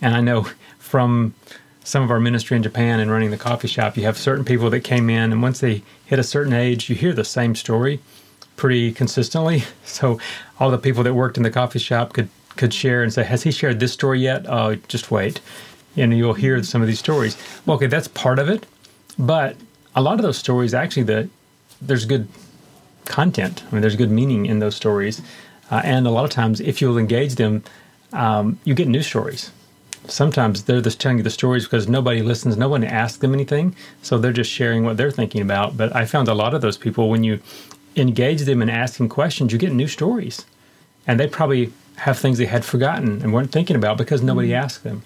And 0.00 0.14
I 0.14 0.20
know 0.20 0.48
from 0.78 1.34
some 1.88 2.02
of 2.02 2.10
our 2.10 2.20
ministry 2.20 2.54
in 2.54 2.62
Japan 2.62 3.00
and 3.00 3.10
running 3.10 3.30
the 3.30 3.38
coffee 3.38 3.66
shop, 3.66 3.96
you 3.96 4.04
have 4.04 4.18
certain 4.18 4.44
people 4.44 4.68
that 4.68 4.80
came 4.80 5.08
in, 5.08 5.32
and 5.32 5.40
once 5.40 5.60
they 5.60 5.82
hit 6.04 6.18
a 6.18 6.22
certain 6.22 6.52
age, 6.52 6.90
you 6.90 6.94
hear 6.94 7.14
the 7.14 7.24
same 7.24 7.54
story 7.54 7.98
pretty 8.56 8.92
consistently. 8.92 9.64
So 9.84 10.20
all 10.60 10.70
the 10.70 10.78
people 10.78 11.02
that 11.04 11.14
worked 11.14 11.38
in 11.38 11.42
the 11.42 11.50
coffee 11.50 11.78
shop 11.78 12.12
could 12.12 12.28
could 12.56 12.74
share 12.74 13.02
and 13.02 13.12
say, 13.12 13.24
"Has 13.24 13.42
he 13.42 13.50
shared 13.50 13.80
this 13.80 13.92
story 13.92 14.20
yet?" 14.20 14.44
Oh, 14.46 14.74
just 14.86 15.10
wait, 15.10 15.40
and 15.96 16.16
you'll 16.16 16.34
hear 16.34 16.62
some 16.62 16.82
of 16.82 16.88
these 16.88 16.98
stories. 16.98 17.36
Well, 17.64 17.76
okay, 17.78 17.86
that's 17.86 18.08
part 18.08 18.38
of 18.38 18.50
it, 18.50 18.66
but 19.18 19.56
a 19.96 20.02
lot 20.02 20.14
of 20.20 20.22
those 20.22 20.36
stories 20.36 20.74
actually 20.74 21.04
the 21.04 21.28
there's 21.80 22.04
good 22.04 22.28
content. 23.06 23.64
I 23.66 23.72
mean, 23.72 23.80
there's 23.80 23.96
good 23.96 24.10
meaning 24.10 24.44
in 24.44 24.58
those 24.58 24.76
stories, 24.76 25.22
uh, 25.70 25.80
and 25.84 26.06
a 26.06 26.10
lot 26.10 26.24
of 26.24 26.30
times, 26.30 26.60
if 26.60 26.82
you'll 26.82 26.98
engage 26.98 27.36
them, 27.36 27.64
um, 28.12 28.58
you 28.64 28.74
get 28.74 28.88
new 28.88 29.02
stories. 29.02 29.50
Sometimes 30.08 30.64
they're 30.64 30.80
just 30.80 31.00
telling 31.00 31.18
you 31.18 31.24
the 31.24 31.30
stories 31.30 31.64
because 31.64 31.88
nobody 31.88 32.22
listens, 32.22 32.56
no 32.56 32.68
one 32.68 32.84
asks 32.84 33.18
them 33.18 33.34
anything, 33.34 33.76
so 34.02 34.18
they're 34.18 34.32
just 34.32 34.50
sharing 34.50 34.84
what 34.84 34.96
they're 34.96 35.10
thinking 35.10 35.42
about. 35.42 35.76
But 35.76 35.94
I 35.94 36.04
found 36.04 36.28
a 36.28 36.34
lot 36.34 36.54
of 36.54 36.60
those 36.60 36.78
people 36.78 37.10
when 37.10 37.24
you 37.24 37.40
engage 37.96 38.42
them 38.42 38.62
in 38.62 38.70
asking 38.70 39.08
questions, 39.08 39.52
you 39.52 39.58
get 39.58 39.72
new 39.72 39.88
stories, 39.88 40.44
and 41.06 41.18
they 41.18 41.26
probably 41.26 41.72
have 41.96 42.18
things 42.18 42.38
they 42.38 42.46
had 42.46 42.64
forgotten 42.64 43.22
and 43.22 43.32
weren't 43.32 43.52
thinking 43.52 43.76
about 43.76 43.98
because 43.98 44.22
nobody 44.22 44.48
mm-hmm. 44.48 44.64
asked 44.64 44.84
them. 44.84 45.02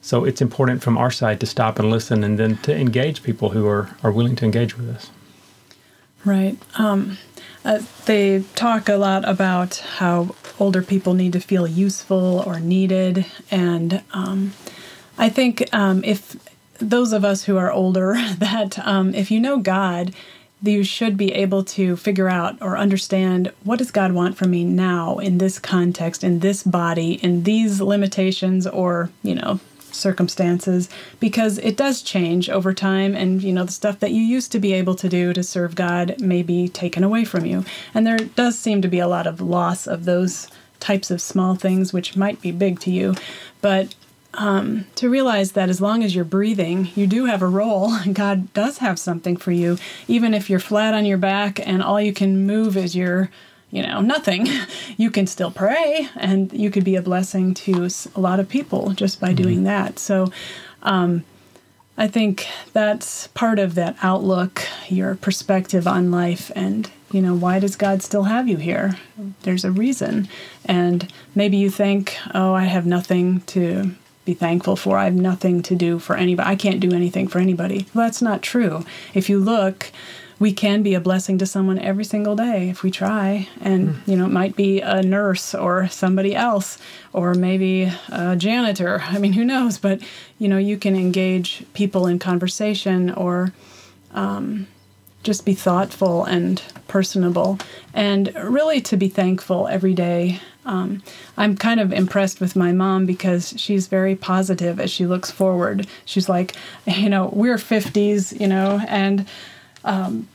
So 0.00 0.24
it's 0.24 0.40
important 0.40 0.82
from 0.82 0.98
our 0.98 1.10
side 1.10 1.38
to 1.40 1.46
stop 1.46 1.78
and 1.78 1.90
listen 1.90 2.24
and 2.24 2.38
then 2.38 2.56
to 2.58 2.74
engage 2.74 3.22
people 3.22 3.50
who 3.50 3.66
are, 3.68 3.90
are 4.02 4.10
willing 4.10 4.34
to 4.36 4.44
engage 4.44 4.76
with 4.76 4.88
us. 4.88 5.10
Right. 6.24 6.56
Um, 6.78 7.18
uh, 7.64 7.80
they 8.06 8.44
talk 8.54 8.88
a 8.88 8.96
lot 8.96 9.28
about 9.28 9.76
how 9.78 10.34
older 10.58 10.82
people 10.82 11.14
need 11.14 11.32
to 11.32 11.40
feel 11.40 11.66
useful 11.66 12.42
or 12.46 12.60
needed. 12.60 13.26
And 13.50 14.02
um, 14.12 14.52
I 15.18 15.28
think 15.28 15.68
um, 15.72 16.04
if 16.04 16.36
those 16.78 17.12
of 17.12 17.24
us 17.24 17.44
who 17.44 17.56
are 17.56 17.72
older, 17.72 18.14
that 18.38 18.78
um, 18.86 19.14
if 19.14 19.30
you 19.30 19.40
know 19.40 19.58
God, 19.58 20.14
you 20.62 20.84
should 20.84 21.16
be 21.16 21.32
able 21.32 21.64
to 21.64 21.96
figure 21.96 22.28
out 22.28 22.60
or 22.62 22.78
understand 22.78 23.52
what 23.64 23.78
does 23.78 23.90
God 23.90 24.12
want 24.12 24.36
from 24.36 24.50
me 24.50 24.62
now 24.64 25.18
in 25.18 25.38
this 25.38 25.58
context, 25.58 26.22
in 26.22 26.38
this 26.38 26.62
body, 26.62 27.14
in 27.14 27.42
these 27.42 27.80
limitations, 27.80 28.66
or, 28.66 29.10
you 29.24 29.34
know, 29.34 29.58
circumstances 29.92 30.88
because 31.20 31.58
it 31.58 31.76
does 31.76 32.02
change 32.02 32.50
over 32.50 32.74
time 32.74 33.14
and 33.14 33.42
you 33.42 33.52
know 33.52 33.64
the 33.64 33.72
stuff 33.72 34.00
that 34.00 34.12
you 34.12 34.22
used 34.22 34.52
to 34.52 34.58
be 34.58 34.72
able 34.72 34.94
to 34.94 35.08
do 35.08 35.32
to 35.32 35.42
serve 35.42 35.74
God 35.74 36.20
may 36.20 36.42
be 36.42 36.68
taken 36.68 37.04
away 37.04 37.24
from 37.24 37.44
you. 37.46 37.64
And 37.94 38.06
there 38.06 38.18
does 38.18 38.58
seem 38.58 38.82
to 38.82 38.88
be 38.88 38.98
a 38.98 39.08
lot 39.08 39.26
of 39.26 39.40
loss 39.40 39.86
of 39.86 40.04
those 40.04 40.48
types 40.80 41.10
of 41.10 41.20
small 41.20 41.54
things 41.54 41.92
which 41.92 42.16
might 42.16 42.40
be 42.40 42.50
big 42.50 42.80
to 42.80 42.90
you. 42.90 43.14
But 43.60 43.94
um, 44.34 44.86
to 44.96 45.10
realize 45.10 45.52
that 45.52 45.68
as 45.68 45.80
long 45.80 46.02
as 46.02 46.14
you're 46.14 46.24
breathing, 46.24 46.90
you 46.94 47.06
do 47.06 47.26
have 47.26 47.42
a 47.42 47.46
role. 47.46 47.92
And 47.92 48.14
God 48.24 48.52
does 48.52 48.78
have 48.78 48.98
something 48.98 49.36
for 49.36 49.52
you, 49.52 49.78
even 50.08 50.34
if 50.34 50.48
you're 50.48 50.58
flat 50.58 50.94
on 50.94 51.04
your 51.04 51.18
back 51.18 51.64
and 51.66 51.82
all 51.82 52.00
you 52.00 52.12
can 52.12 52.46
move 52.46 52.76
is 52.76 52.96
your 52.96 53.30
you 53.72 53.82
know, 53.82 54.00
nothing, 54.00 54.46
you 54.96 55.10
can 55.10 55.26
still 55.26 55.50
pray 55.50 56.08
and 56.14 56.52
you 56.52 56.70
could 56.70 56.84
be 56.84 56.94
a 56.94 57.02
blessing 57.02 57.54
to 57.54 57.88
a 58.14 58.20
lot 58.20 58.38
of 58.38 58.48
people 58.48 58.90
just 58.90 59.20
by 59.20 59.32
doing 59.32 59.56
mm-hmm. 59.56 59.64
that. 59.64 59.98
So, 59.98 60.30
um, 60.82 61.24
I 61.98 62.08
think 62.08 62.46
that's 62.72 63.26
part 63.28 63.58
of 63.58 63.74
that 63.74 63.96
outlook, 64.02 64.62
your 64.88 65.14
perspective 65.14 65.86
on 65.86 66.10
life, 66.10 66.50
and 66.56 66.90
you 67.10 67.20
know, 67.20 67.34
why 67.34 67.58
does 67.58 67.76
God 67.76 68.02
still 68.02 68.24
have 68.24 68.48
you 68.48 68.56
here? 68.56 68.98
There's 69.42 69.64
a 69.64 69.70
reason. 69.70 70.28
And 70.64 71.12
maybe 71.34 71.58
you 71.58 71.68
think, 71.68 72.16
oh, 72.32 72.54
I 72.54 72.64
have 72.64 72.86
nothing 72.86 73.42
to 73.42 73.94
be 74.24 74.32
thankful 74.32 74.76
for. 74.76 74.96
I 74.96 75.04
have 75.04 75.14
nothing 75.14 75.62
to 75.64 75.74
do 75.74 75.98
for 75.98 76.16
anybody. 76.16 76.48
I 76.48 76.56
can't 76.56 76.80
do 76.80 76.92
anything 76.92 77.28
for 77.28 77.38
anybody. 77.38 77.86
Well, 77.92 78.06
that's 78.06 78.22
not 78.22 78.40
true. 78.40 78.84
If 79.12 79.28
you 79.28 79.38
look, 79.38 79.92
we 80.38 80.52
can 80.52 80.82
be 80.82 80.94
a 80.94 81.00
blessing 81.00 81.38
to 81.38 81.46
someone 81.46 81.78
every 81.78 82.04
single 82.04 82.36
day 82.36 82.68
if 82.68 82.82
we 82.82 82.90
try. 82.90 83.48
And, 83.60 83.90
mm. 83.90 84.08
you 84.08 84.16
know, 84.16 84.26
it 84.26 84.32
might 84.32 84.56
be 84.56 84.80
a 84.80 85.02
nurse 85.02 85.54
or 85.54 85.88
somebody 85.88 86.34
else, 86.34 86.78
or 87.12 87.34
maybe 87.34 87.92
a 88.08 88.36
janitor. 88.36 89.02
I 89.04 89.18
mean, 89.18 89.32
who 89.32 89.44
knows? 89.44 89.78
But, 89.78 90.00
you 90.38 90.48
know, 90.48 90.58
you 90.58 90.76
can 90.76 90.96
engage 90.96 91.64
people 91.74 92.06
in 92.06 92.18
conversation 92.18 93.10
or 93.10 93.52
um, 94.12 94.66
just 95.22 95.44
be 95.44 95.54
thoughtful 95.54 96.24
and 96.24 96.62
personable 96.88 97.58
and 97.94 98.34
really 98.34 98.80
to 98.80 98.96
be 98.96 99.08
thankful 99.08 99.68
every 99.68 99.94
day. 99.94 100.40
Um, 100.64 101.02
I'm 101.36 101.56
kind 101.56 101.80
of 101.80 101.92
impressed 101.92 102.40
with 102.40 102.54
my 102.54 102.72
mom 102.72 103.06
because 103.06 103.54
she's 103.56 103.88
very 103.88 104.14
positive 104.14 104.78
as 104.78 104.90
she 104.90 105.06
looks 105.06 105.30
forward. 105.30 105.86
She's 106.04 106.28
like, 106.28 106.54
you 106.86 107.08
know, 107.08 107.30
we're 107.32 107.56
50s, 107.56 108.38
you 108.38 108.46
know, 108.46 108.80
and 108.88 109.26
um, 109.84 110.28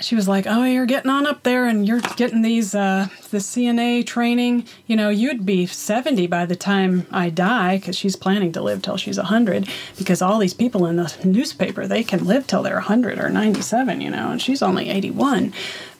she 0.00 0.14
was 0.14 0.28
like, 0.28 0.46
"Oh, 0.46 0.64
you're 0.64 0.86
getting 0.86 1.10
on 1.10 1.26
up 1.26 1.42
there, 1.42 1.64
and 1.64 1.86
you're 1.86 2.00
getting 2.00 2.42
these 2.42 2.74
uh, 2.74 3.08
the 3.30 3.38
CNA 3.38 4.06
training. 4.06 4.66
You 4.86 4.96
know, 4.96 5.08
you'd 5.08 5.46
be 5.46 5.66
70 5.66 6.26
by 6.26 6.44
the 6.46 6.56
time 6.56 7.06
I 7.10 7.30
die, 7.30 7.78
because 7.78 7.96
she's 7.96 8.16
planning 8.16 8.52
to 8.52 8.62
live 8.62 8.82
till 8.82 8.96
she's 8.96 9.16
100. 9.16 9.68
Because 9.96 10.20
all 10.20 10.38
these 10.38 10.54
people 10.54 10.86
in 10.86 10.96
the 10.96 11.14
newspaper, 11.24 11.86
they 11.86 12.04
can 12.04 12.24
live 12.24 12.46
till 12.46 12.62
they're 12.62 12.74
100 12.74 13.18
or 13.18 13.30
97. 13.30 14.00
You 14.00 14.10
know, 14.10 14.32
and 14.32 14.42
she's 14.42 14.62
only 14.62 14.90
81. 14.90 15.52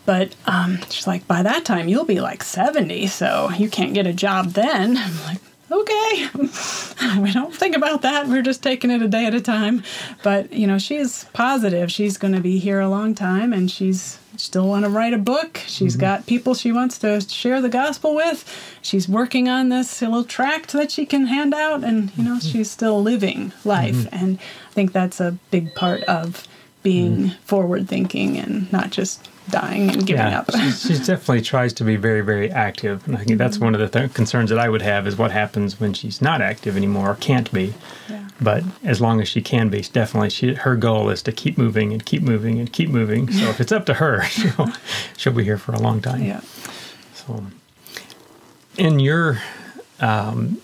But 0.05 0.37
um, 0.47 0.79
she's 0.88 1.07
like, 1.07 1.27
by 1.27 1.42
that 1.42 1.64
time, 1.64 1.88
you'll 1.88 2.05
be 2.05 2.21
like 2.21 2.45
70, 2.45 3.09
so 3.09 3.51
you 3.59 3.69
can't 3.69 3.92
get 3.92 4.07
a 4.07 4.12
job 4.12 4.53
then. 4.53 4.97
I'm 4.99 5.25
like, 5.25 5.38
okay, 5.70 6.29
we 7.20 7.33
don't 7.33 7.55
think 7.55 7.76
about 7.76 8.02
that. 8.02 8.29
We're 8.29 8.42
just 8.42 8.62
taking 8.62 8.90
it 8.90 9.02
a 9.02 9.09
day 9.09 9.26
at 9.26 9.35
a 9.35 9.40
time. 9.40 9.83
But, 10.22 10.52
you 10.52 10.66
know, 10.66 10.79
she's 10.79 11.24
positive. 11.33 11.90
She's 11.90 12.16
going 12.18 12.35
to 12.35 12.40
be 12.40 12.59
here 12.59 12.81
a 12.81 12.88
long 12.88 13.14
time 13.14 13.52
and 13.52 13.70
she's 13.70 14.18
still 14.37 14.68
want 14.68 14.85
to 14.85 14.90
write 14.90 15.12
a 15.12 15.18
book. 15.18 15.61
She's 15.66 15.94
mm-hmm. 15.94 16.00
got 16.00 16.26
people 16.26 16.55
she 16.55 16.72
wants 16.72 16.98
to 16.98 17.20
share 17.20 17.61
the 17.61 17.68
gospel 17.68 18.14
with. 18.14 18.44
She's 18.83 19.09
working 19.09 19.48
on 19.48 19.68
this 19.68 20.00
little 20.02 20.24
tract 20.24 20.72
that 20.72 20.90
she 20.90 21.07
can 21.07 21.26
hand 21.26 21.55
out 21.55 21.83
and, 21.83 22.16
you 22.16 22.24
know, 22.24 22.37
mm-hmm. 22.37 22.48
she's 22.48 22.70
still 22.70 23.02
living 23.02 23.52
life. 23.64 23.94
Mm-hmm. 23.94 24.14
And 24.14 24.38
I 24.38 24.72
think 24.72 24.92
that's 24.92 25.20
a 25.20 25.38
big 25.50 25.74
part 25.74 26.02
of 26.05 26.46
being 26.83 27.16
mm-hmm. 27.16 27.42
forward 27.42 27.88
thinking 27.88 28.38
and 28.38 28.70
not 28.72 28.90
just 28.90 29.29
dying 29.51 29.91
and 29.91 30.07
giving 30.07 30.27
yeah, 30.27 30.41
up. 30.41 30.51
she, 30.53 30.71
she, 30.71 30.95
definitely 30.99 31.41
tries 31.41 31.73
to 31.75 31.85
be 31.85 31.97
very, 31.97 32.21
very 32.21 32.51
active. 32.51 33.07
And 33.07 33.15
I 33.15 33.19
think 33.19 33.31
mm-hmm. 33.31 33.39
that's 33.39 33.59
one 33.59 33.75
of 33.75 33.81
the 33.81 33.89
th- 33.89 34.15
concerns 34.15 34.51
that 34.51 34.59
I 34.59 34.69
would 34.69 34.83
have 34.83 35.07
is 35.07 35.17
what 35.17 35.31
happens 35.31 35.81
when 35.81 35.93
she's 35.95 36.21
not 36.21 36.41
active 36.41 36.77
anymore 36.77 37.11
or 37.11 37.15
can't 37.17 37.53
be. 37.53 37.75
Yeah. 38.09 38.29
But 38.41 38.65
as 38.85 39.01
long 39.01 39.21
as 39.21 39.29
she 39.29 39.41
can 39.41 39.69
be, 39.69 39.81
definitely 39.81 40.31
she, 40.31 40.55
her 40.55 40.77
goal 40.77 41.09
is 41.11 41.23
to 41.23 41.33
keep 41.33 41.57
moving 41.57 41.93
and 41.93 42.05
keep 42.05 42.23
moving 42.23 42.59
and 42.59 42.73
keep 42.73 42.91
moving. 42.91 43.31
So 43.33 43.49
if 43.49 43.61
it's 43.61 43.73
up 43.73 43.87
to 43.87 43.95
her, 43.95 44.23
she'll, 44.25 44.69
she'll 45.17 45.33
be 45.33 45.45
here 45.45 45.59
for 45.59 45.73
a 45.73 45.81
long 45.81 46.01
time. 46.01 46.23
Yeah. 46.23 46.41
So 47.15 47.47
in 48.77 49.01
your, 49.01 49.41
um, 50.01 50.61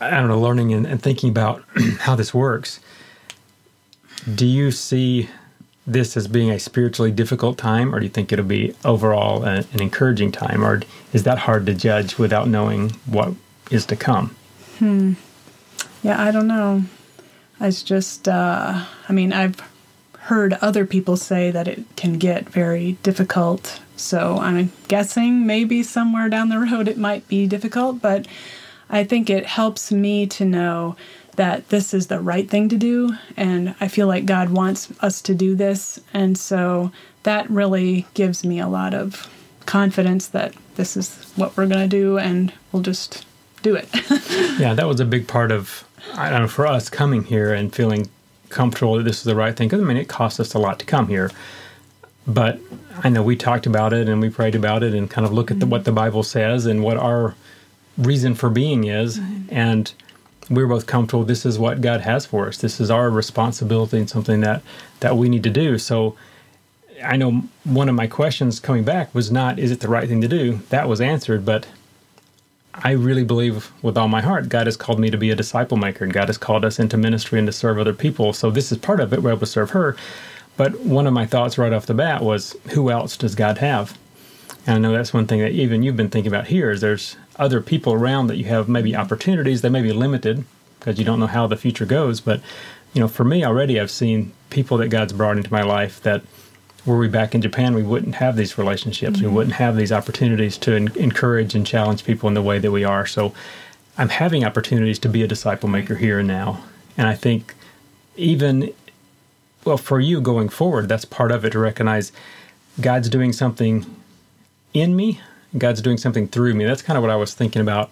I 0.00 0.10
don't 0.10 0.28
know, 0.28 0.40
learning 0.40 0.72
and, 0.72 0.86
and 0.86 1.02
thinking 1.02 1.30
about 1.30 1.62
how 2.00 2.14
this 2.14 2.32
works, 2.32 2.80
do 4.34 4.46
you 4.46 4.70
see 4.70 5.28
this 5.92 6.16
as 6.16 6.28
being 6.28 6.50
a 6.50 6.58
spiritually 6.58 7.10
difficult 7.10 7.58
time, 7.58 7.94
or 7.94 8.00
do 8.00 8.06
you 8.06 8.10
think 8.10 8.32
it'll 8.32 8.44
be 8.44 8.74
overall 8.84 9.44
a, 9.44 9.64
an 9.72 9.80
encouraging 9.80 10.32
time, 10.32 10.64
or 10.64 10.82
is 11.12 11.24
that 11.24 11.38
hard 11.38 11.66
to 11.66 11.74
judge 11.74 12.18
without 12.18 12.48
knowing 12.48 12.90
what 13.06 13.34
is 13.70 13.86
to 13.86 13.96
come? 13.96 14.36
Hmm. 14.78 15.14
Yeah, 16.02 16.20
I 16.22 16.30
don't 16.30 16.46
know. 16.46 16.84
It's 17.60 17.82
just, 17.82 18.28
uh, 18.28 18.84
I 19.08 19.12
mean, 19.12 19.32
I've 19.32 19.60
heard 20.18 20.54
other 20.54 20.86
people 20.86 21.16
say 21.16 21.50
that 21.50 21.68
it 21.68 21.84
can 21.96 22.14
get 22.14 22.48
very 22.48 22.92
difficult. 23.02 23.80
So 23.96 24.38
I'm 24.38 24.72
guessing 24.88 25.46
maybe 25.46 25.82
somewhere 25.82 26.28
down 26.28 26.48
the 26.48 26.58
road 26.70 26.88
it 26.88 26.96
might 26.96 27.26
be 27.28 27.46
difficult, 27.46 28.00
but 28.00 28.26
I 28.88 29.04
think 29.04 29.28
it 29.28 29.46
helps 29.46 29.92
me 29.92 30.26
to 30.28 30.44
know 30.44 30.96
that 31.40 31.70
this 31.70 31.94
is 31.94 32.08
the 32.08 32.20
right 32.20 32.50
thing 32.50 32.68
to 32.68 32.76
do. 32.76 33.16
And 33.34 33.74
I 33.80 33.88
feel 33.88 34.06
like 34.06 34.26
God 34.26 34.50
wants 34.50 34.92
us 35.00 35.22
to 35.22 35.34
do 35.34 35.54
this. 35.54 35.98
And 36.12 36.36
so 36.36 36.92
that 37.22 37.48
really 37.48 38.06
gives 38.12 38.44
me 38.44 38.60
a 38.60 38.68
lot 38.68 38.92
of 38.92 39.26
confidence 39.64 40.26
that 40.28 40.52
this 40.74 40.98
is 40.98 41.32
what 41.36 41.56
we're 41.56 41.66
going 41.66 41.80
to 41.80 41.96
do 41.96 42.18
and 42.18 42.52
we'll 42.72 42.82
just 42.82 43.24
do 43.62 43.74
it. 43.74 43.88
yeah, 44.60 44.74
that 44.74 44.86
was 44.86 45.00
a 45.00 45.06
big 45.06 45.26
part 45.26 45.50
of, 45.50 45.82
I 46.12 46.28
don't 46.28 46.42
know, 46.42 46.48
for 46.48 46.66
us 46.66 46.90
coming 46.90 47.24
here 47.24 47.54
and 47.54 47.74
feeling 47.74 48.10
comfortable 48.50 48.96
that 48.98 49.04
this 49.04 49.16
is 49.16 49.24
the 49.24 49.34
right 49.34 49.56
thing. 49.56 49.68
Because, 49.68 49.80
I 49.80 49.84
mean, 49.84 49.96
it 49.96 50.08
cost 50.08 50.40
us 50.40 50.52
a 50.52 50.58
lot 50.58 50.78
to 50.80 50.84
come 50.84 51.08
here. 51.08 51.30
But 52.26 52.60
I 53.02 53.08
know 53.08 53.22
we 53.22 53.34
talked 53.34 53.64
about 53.64 53.94
it 53.94 54.10
and 54.10 54.20
we 54.20 54.28
prayed 54.28 54.54
about 54.54 54.82
it 54.82 54.92
and 54.92 55.08
kind 55.08 55.26
of 55.26 55.32
look 55.32 55.50
at 55.50 55.58
the, 55.58 55.64
mm-hmm. 55.64 55.70
what 55.70 55.84
the 55.86 55.92
Bible 55.92 56.22
says 56.22 56.66
and 56.66 56.84
what 56.84 56.98
our 56.98 57.34
reason 57.96 58.34
for 58.34 58.50
being 58.50 58.84
is. 58.84 59.18
And 59.48 59.90
we're 60.48 60.66
both 60.66 60.86
comfortable 60.86 61.24
this 61.24 61.44
is 61.44 61.58
what 61.58 61.80
God 61.80 62.00
has 62.00 62.26
for 62.26 62.48
us. 62.48 62.58
This 62.58 62.80
is 62.80 62.90
our 62.90 63.10
responsibility 63.10 63.98
and 63.98 64.08
something 64.08 64.40
that 64.40 64.62
that 65.00 65.16
we 65.16 65.28
need 65.28 65.42
to 65.44 65.50
do. 65.50 65.78
So 65.78 66.16
I 67.02 67.16
know 67.16 67.42
one 67.64 67.88
of 67.88 67.94
my 67.94 68.06
questions 68.06 68.60
coming 68.60 68.84
back 68.84 69.14
was 69.14 69.30
not 69.30 69.58
is 69.58 69.70
it 69.70 69.80
the 69.80 69.88
right 69.88 70.08
thing 70.08 70.20
to 70.20 70.28
do? 70.28 70.60
That 70.70 70.88
was 70.88 71.00
answered, 71.00 71.44
but 71.44 71.66
I 72.74 72.92
really 72.92 73.24
believe 73.24 73.72
with 73.82 73.98
all 73.98 74.08
my 74.08 74.22
heart 74.22 74.48
God 74.48 74.66
has 74.66 74.76
called 74.76 74.98
me 74.98 75.10
to 75.10 75.18
be 75.18 75.30
a 75.30 75.36
disciple 75.36 75.76
maker 75.76 76.04
and 76.04 76.12
God 76.12 76.28
has 76.28 76.38
called 76.38 76.64
us 76.64 76.78
into 76.78 76.96
ministry 76.96 77.38
and 77.38 77.46
to 77.46 77.52
serve 77.52 77.78
other 77.78 77.94
people. 77.94 78.32
So 78.32 78.50
this 78.50 78.72
is 78.72 78.78
part 78.78 79.00
of 79.00 79.12
it. 79.12 79.22
We're 79.22 79.30
able 79.30 79.40
to 79.40 79.46
serve 79.46 79.70
her. 79.70 79.96
But 80.56 80.80
one 80.80 81.06
of 81.06 81.12
my 81.12 81.26
thoughts 81.26 81.58
right 81.58 81.72
off 81.72 81.86
the 81.86 81.94
bat 81.94 82.22
was 82.22 82.56
who 82.72 82.90
else 82.90 83.16
does 83.16 83.34
God 83.34 83.58
have? 83.58 83.96
And 84.66 84.76
I 84.76 84.78
know 84.78 84.92
that's 84.92 85.14
one 85.14 85.26
thing 85.26 85.40
that 85.40 85.52
even 85.52 85.82
you've 85.82 85.96
been 85.96 86.10
thinking 86.10 86.30
about 86.30 86.48
here 86.48 86.70
is 86.70 86.80
there's 86.80 87.16
other 87.36 87.60
people 87.60 87.92
around 87.94 88.26
that 88.26 88.36
you 88.36 88.44
have 88.44 88.68
maybe 88.68 88.94
opportunities. 88.94 89.62
They 89.62 89.68
may 89.68 89.82
be 89.82 89.92
limited 89.92 90.44
because 90.78 90.98
you 90.98 91.04
don't 91.04 91.20
know 91.20 91.26
how 91.26 91.46
the 91.46 91.56
future 91.56 91.86
goes. 91.86 92.20
But, 92.20 92.40
you 92.92 93.00
know, 93.00 93.08
for 93.08 93.24
me 93.24 93.44
already, 93.44 93.80
I've 93.80 93.90
seen 93.90 94.32
people 94.50 94.76
that 94.78 94.88
God's 94.88 95.12
brought 95.12 95.36
into 95.36 95.52
my 95.52 95.62
life 95.62 96.02
that 96.02 96.22
were 96.86 96.98
we 96.98 97.08
back 97.08 97.34
in 97.34 97.42
Japan, 97.42 97.74
we 97.74 97.82
wouldn't 97.82 98.16
have 98.16 98.36
these 98.36 98.56
relationships. 98.56 99.18
Mm-hmm. 99.18 99.26
We 99.26 99.32
wouldn't 99.32 99.56
have 99.56 99.76
these 99.76 99.92
opportunities 99.92 100.56
to 100.58 100.74
en- 100.74 100.96
encourage 100.96 101.54
and 101.54 101.66
challenge 101.66 102.04
people 102.04 102.28
in 102.28 102.34
the 102.34 102.42
way 102.42 102.58
that 102.58 102.70
we 102.70 102.84
are. 102.84 103.06
So 103.06 103.34
I'm 103.98 104.08
having 104.08 104.44
opportunities 104.44 104.98
to 105.00 105.08
be 105.08 105.22
a 105.22 105.26
disciple 105.26 105.68
maker 105.68 105.96
here 105.96 106.18
and 106.18 106.28
now. 106.28 106.62
And 106.96 107.06
I 107.06 107.14
think 107.14 107.54
even, 108.16 108.72
well, 109.64 109.76
for 109.76 110.00
you 110.00 110.20
going 110.20 110.48
forward, 110.48 110.88
that's 110.88 111.04
part 111.04 111.30
of 111.30 111.44
it 111.44 111.50
to 111.50 111.58
recognize 111.58 112.12
God's 112.80 113.08
doing 113.10 113.32
something 113.32 113.84
in 114.72 114.96
me, 114.96 115.20
God's 115.56 115.82
doing 115.82 115.98
something 115.98 116.28
through 116.28 116.54
me. 116.54 116.64
That's 116.64 116.82
kind 116.82 116.96
of 116.96 117.02
what 117.02 117.10
I 117.10 117.16
was 117.16 117.34
thinking 117.34 117.62
about 117.62 117.90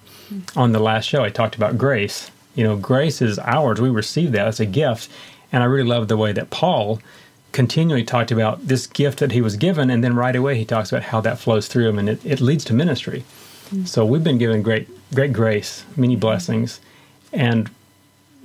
on 0.56 0.72
the 0.72 0.78
last 0.78 1.06
show. 1.06 1.24
I 1.24 1.30
talked 1.30 1.56
about 1.56 1.78
grace. 1.78 2.30
You 2.54 2.64
know, 2.64 2.76
grace 2.76 3.20
is 3.22 3.38
ours. 3.38 3.80
We 3.80 3.90
receive 3.90 4.32
that 4.32 4.46
as 4.46 4.60
a 4.60 4.66
gift. 4.66 5.08
And 5.52 5.62
I 5.62 5.66
really 5.66 5.88
love 5.88 6.08
the 6.08 6.16
way 6.16 6.32
that 6.32 6.50
Paul 6.50 7.00
continually 7.52 8.04
talked 8.04 8.30
about 8.30 8.68
this 8.68 8.86
gift 8.86 9.20
that 9.20 9.32
he 9.32 9.40
was 9.40 9.56
given, 9.56 9.90
and 9.90 10.04
then 10.04 10.14
right 10.14 10.36
away 10.36 10.56
he 10.56 10.64
talks 10.64 10.92
about 10.92 11.04
how 11.04 11.20
that 11.22 11.38
flows 11.38 11.66
through 11.66 11.88
him, 11.88 11.98
and 11.98 12.08
it, 12.08 12.24
it 12.24 12.40
leads 12.40 12.64
to 12.66 12.74
ministry. 12.74 13.24
Mm-hmm. 13.70 13.84
So 13.84 14.04
we've 14.04 14.22
been 14.22 14.38
given 14.38 14.62
great, 14.62 14.88
great 15.14 15.32
grace, 15.32 15.84
many 15.96 16.16
blessings, 16.16 16.80
and 17.32 17.70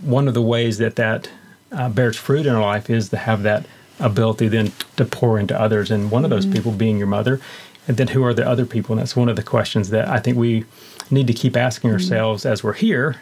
one 0.01 0.27
of 0.27 0.33
the 0.33 0.41
ways 0.41 0.77
that 0.77 0.95
that 0.95 1.29
uh, 1.71 1.89
bears 1.89 2.17
fruit 2.17 2.45
in 2.45 2.55
our 2.55 2.61
life 2.61 2.89
is 2.89 3.09
to 3.09 3.17
have 3.17 3.43
that 3.43 3.65
ability 3.99 4.47
then 4.47 4.71
to 4.95 5.05
pour 5.05 5.37
into 5.37 5.59
others, 5.59 5.91
and 5.91 6.09
one 6.09 6.23
of 6.23 6.29
those 6.29 6.45
mm-hmm. 6.45 6.55
people 6.55 6.71
being 6.71 6.97
your 6.97 7.07
mother, 7.07 7.41
and 7.87 7.97
then 7.97 8.09
who 8.09 8.23
are 8.23 8.33
the 8.33 8.47
other 8.47 8.65
people? 8.65 8.93
And 8.93 9.01
that's 9.01 9.15
one 9.15 9.29
of 9.29 9.35
the 9.35 9.43
questions 9.43 9.89
that 9.89 10.07
I 10.07 10.19
think 10.19 10.37
we 10.37 10.65
need 11.11 11.27
to 11.27 11.33
keep 11.33 11.57
asking 11.57 11.89
mm-hmm. 11.89 11.95
ourselves 11.95 12.45
as 12.45 12.63
we're 12.63 12.73
here. 12.73 13.17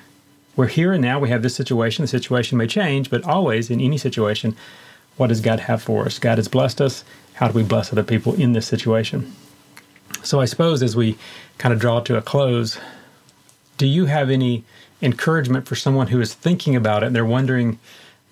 We're 0.55 0.67
here 0.67 0.93
and 0.93 1.01
now. 1.01 1.19
We 1.19 1.29
have 1.29 1.41
this 1.41 1.55
situation. 1.55 2.03
The 2.03 2.07
situation 2.07 2.57
may 2.57 2.67
change, 2.67 3.09
but 3.09 3.23
always 3.23 3.69
in 3.69 3.79
any 3.79 3.97
situation, 3.97 4.55
what 5.17 5.27
does 5.27 5.41
God 5.41 5.61
have 5.61 5.81
for 5.81 6.05
us? 6.05 6.19
God 6.19 6.37
has 6.37 6.47
blessed 6.47 6.81
us. 6.81 7.03
How 7.35 7.47
do 7.47 7.53
we 7.53 7.63
bless 7.63 7.91
other 7.91 8.03
people 8.03 8.33
in 8.35 8.53
this 8.53 8.67
situation? 8.67 9.33
So 10.23 10.39
I 10.39 10.45
suppose 10.45 10.83
as 10.83 10.95
we 10.95 11.17
kind 11.57 11.73
of 11.73 11.79
draw 11.79 12.01
to 12.01 12.17
a 12.17 12.21
close, 12.21 12.77
do 13.77 13.87
you 13.87 14.05
have 14.05 14.29
any 14.29 14.63
encouragement 15.01 15.67
for 15.67 15.75
someone 15.75 16.07
who 16.07 16.21
is 16.21 16.33
thinking 16.33 16.75
about 16.75 17.01
it 17.03 17.07
and 17.07 17.15
they're 17.15 17.25
wondering, 17.25 17.79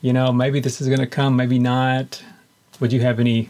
you 0.02 0.14
know, 0.14 0.32
maybe 0.32 0.60
this 0.60 0.80
is 0.82 0.88
going 0.88 1.00
to 1.00 1.08
come, 1.08 1.36
maybe 1.36 1.58
not? 1.58 2.24
Would 2.80 2.94
you 2.94 3.02
have 3.02 3.20
any 3.20 3.50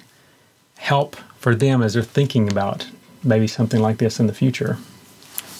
help 0.78 1.18
for 1.40 1.56
them 1.56 1.82
as 1.82 1.94
they're 1.94 2.04
thinking 2.04 2.52
about 2.52 2.88
maybe 3.24 3.48
something 3.48 3.82
like 3.82 3.98
this 3.98 4.20
in 4.20 4.28
the 4.28 4.34
future? 4.34 4.78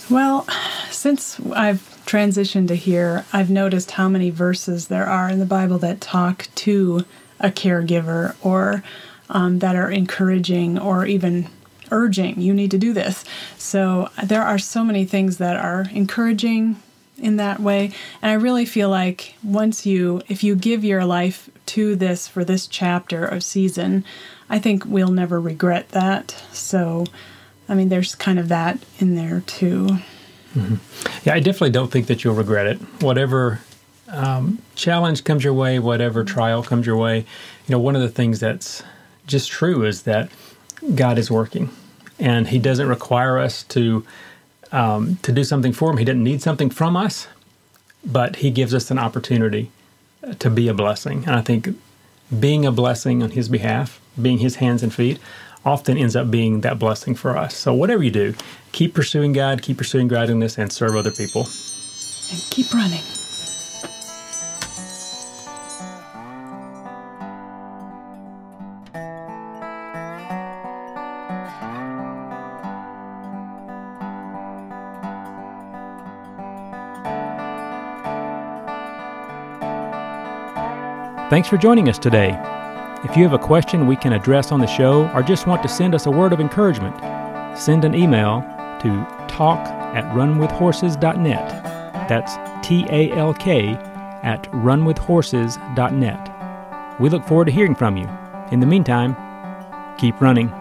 Well, 0.10 0.46
since 0.90 1.40
I've 1.52 1.82
transitioned 2.06 2.68
to 2.70 2.76
here, 2.76 3.26
I've 3.32 3.50
noticed 3.50 3.92
how 3.92 4.10
many 4.10 4.30
verses 4.30 4.88
there 4.88 5.06
are 5.06 5.30
in 5.30 5.40
the 5.40 5.46
Bible 5.46 5.78
that 5.80 6.02
talk 6.02 6.48
to 6.56 7.06
a 7.40 7.50
caregiver 7.50 8.36
or 8.44 8.84
um, 9.30 9.60
that 9.60 9.76
are 9.76 9.90
encouraging 9.90 10.80
or 10.80 11.06
even 11.06 11.48
urging 11.92 12.40
you 12.40 12.54
need 12.54 12.70
to 12.70 12.78
do 12.78 12.94
this 12.94 13.26
so 13.58 14.10
there 14.24 14.44
are 14.44 14.60
so 14.60 14.84
many 14.84 15.06
things 15.06 15.38
that 15.38 15.56
are 15.56 15.88
encouraging 15.92 16.76
in 17.18 17.38
that 17.38 17.60
way 17.60 17.92
and 18.22 18.30
i 18.30 18.34
really 18.34 18.66
feel 18.66 18.90
like 18.90 19.36
once 19.44 19.86
you 19.86 20.22
if 20.28 20.44
you 20.44 20.56
give 20.56 20.84
your 20.84 21.04
life 21.04 21.50
to 21.66 21.96
this 21.96 22.28
for 22.28 22.44
this 22.44 22.68
chapter 22.68 23.32
or 23.32 23.40
season 23.40 24.04
i 24.50 24.60
think 24.60 24.86
we'll 24.86 25.12
never 25.12 25.40
regret 25.40 25.90
that 25.90 26.32
so 26.52 27.06
i 27.68 27.76
mean 27.76 27.90
there's 27.90 28.16
kind 28.16 28.40
of 28.40 28.48
that 28.50 28.80
in 29.00 29.16
there 29.16 29.42
too 29.42 29.88
mm-hmm. 30.54 30.76
yeah 31.24 31.34
i 31.34 31.40
definitely 31.40 31.70
don't 31.70 31.92
think 31.92 32.08
that 32.08 32.24
you'll 32.24 32.36
regret 32.36 32.68
it 32.68 32.78
whatever 33.02 33.60
um, 34.12 34.60
challenge 34.76 35.24
comes 35.24 35.44
your 35.44 35.54
way, 35.54 35.80
whatever 35.80 36.24
trial 36.24 36.64
comes 36.64 36.86
your 36.86 36.98
way, 36.98 37.20
you 37.20 37.26
know, 37.70 37.80
one 37.80 37.96
of 37.96 38.02
the 38.02 38.10
things 38.10 38.40
that's 38.40 38.84
just 39.28 39.50
true 39.50 39.86
is 39.86 40.04
that 40.04 40.30
God 40.96 41.18
is 41.18 41.30
working, 41.30 41.70
and 42.18 42.48
He 42.48 42.60
doesn't 42.60 42.88
require 42.88 43.38
us 43.38 43.64
to 43.64 44.06
um, 44.72 45.18
to 45.24 45.32
do 45.32 45.44
something 45.44 45.74
for 45.74 45.92
Him. 45.92 45.98
He 45.98 46.06
doesn't 46.06 46.24
need 46.24 46.42
something 46.42 46.70
from 46.70 46.96
us, 46.96 47.28
but 48.04 48.38
He 48.38 48.52
gives 48.52 48.74
us 48.74 48.90
an 48.92 49.00
opportunity 49.00 49.72
to 50.40 50.50
be 50.50 50.68
a 50.68 50.74
blessing. 50.74 51.24
And 51.26 51.36
I 51.36 51.42
think 51.42 51.70
being 52.40 52.66
a 52.66 52.72
blessing 52.72 53.22
on 53.22 53.32
His 53.32 53.50
behalf, 53.50 54.00
being 54.22 54.40
His 54.40 54.56
hands 54.56 54.84
and 54.84 54.94
feet, 54.94 55.20
often 55.66 55.98
ends 55.98 56.16
up 56.16 56.32
being 56.32 56.62
that 56.62 56.80
blessing 56.80 57.16
for 57.16 57.38
us. 57.38 57.56
So 57.56 57.74
whatever 57.74 58.04
you 58.04 58.12
do, 58.12 58.34
keep 58.72 58.94
pursuing 58.94 59.34
God, 59.34 59.62
keep 59.62 59.78
pursuing 59.78 60.08
godliness, 60.08 60.58
and 60.58 60.72
serve 60.72 60.96
other 60.96 61.12
people. 61.12 61.48
And 62.32 62.42
keep 62.50 62.74
running. 62.74 63.02
Thanks 81.30 81.48
for 81.48 81.58
joining 81.58 81.90
us 81.90 82.00
today. 82.00 82.59
If 83.02 83.16
you 83.16 83.24
have 83.24 83.32
a 83.32 83.40
question 83.40 83.88
we 83.88 83.96
can 83.96 84.12
address 84.12 84.52
on 84.52 84.60
the 84.60 84.68
show 84.68 85.10
or 85.14 85.24
just 85.24 85.48
want 85.48 85.64
to 85.64 85.70
send 85.70 85.96
us 85.96 86.06
a 86.06 86.12
word 86.12 86.34
of 86.34 86.42
encouragement, 86.42 86.98
send 87.58 87.86
an 87.86 87.96
email 87.96 88.42
to 88.82 88.90
talk 89.30 89.66
at 89.96 90.04
runwithhorses.net. 90.14 91.64
That's 92.10 92.36
T 92.68 92.86
A 92.90 93.10
L 93.12 93.34
K 93.34 93.70
at 94.22 94.44
runwithhorses.net. 94.52 97.00
We 97.00 97.10
look 97.10 97.26
forward 97.26 97.46
to 97.46 97.54
hearing 97.54 97.76
from 97.76 97.96
you. 97.96 98.10
In 98.52 98.60
the 98.60 98.66
meantime, 98.66 99.16
keep 99.98 100.20
running. 100.20 100.54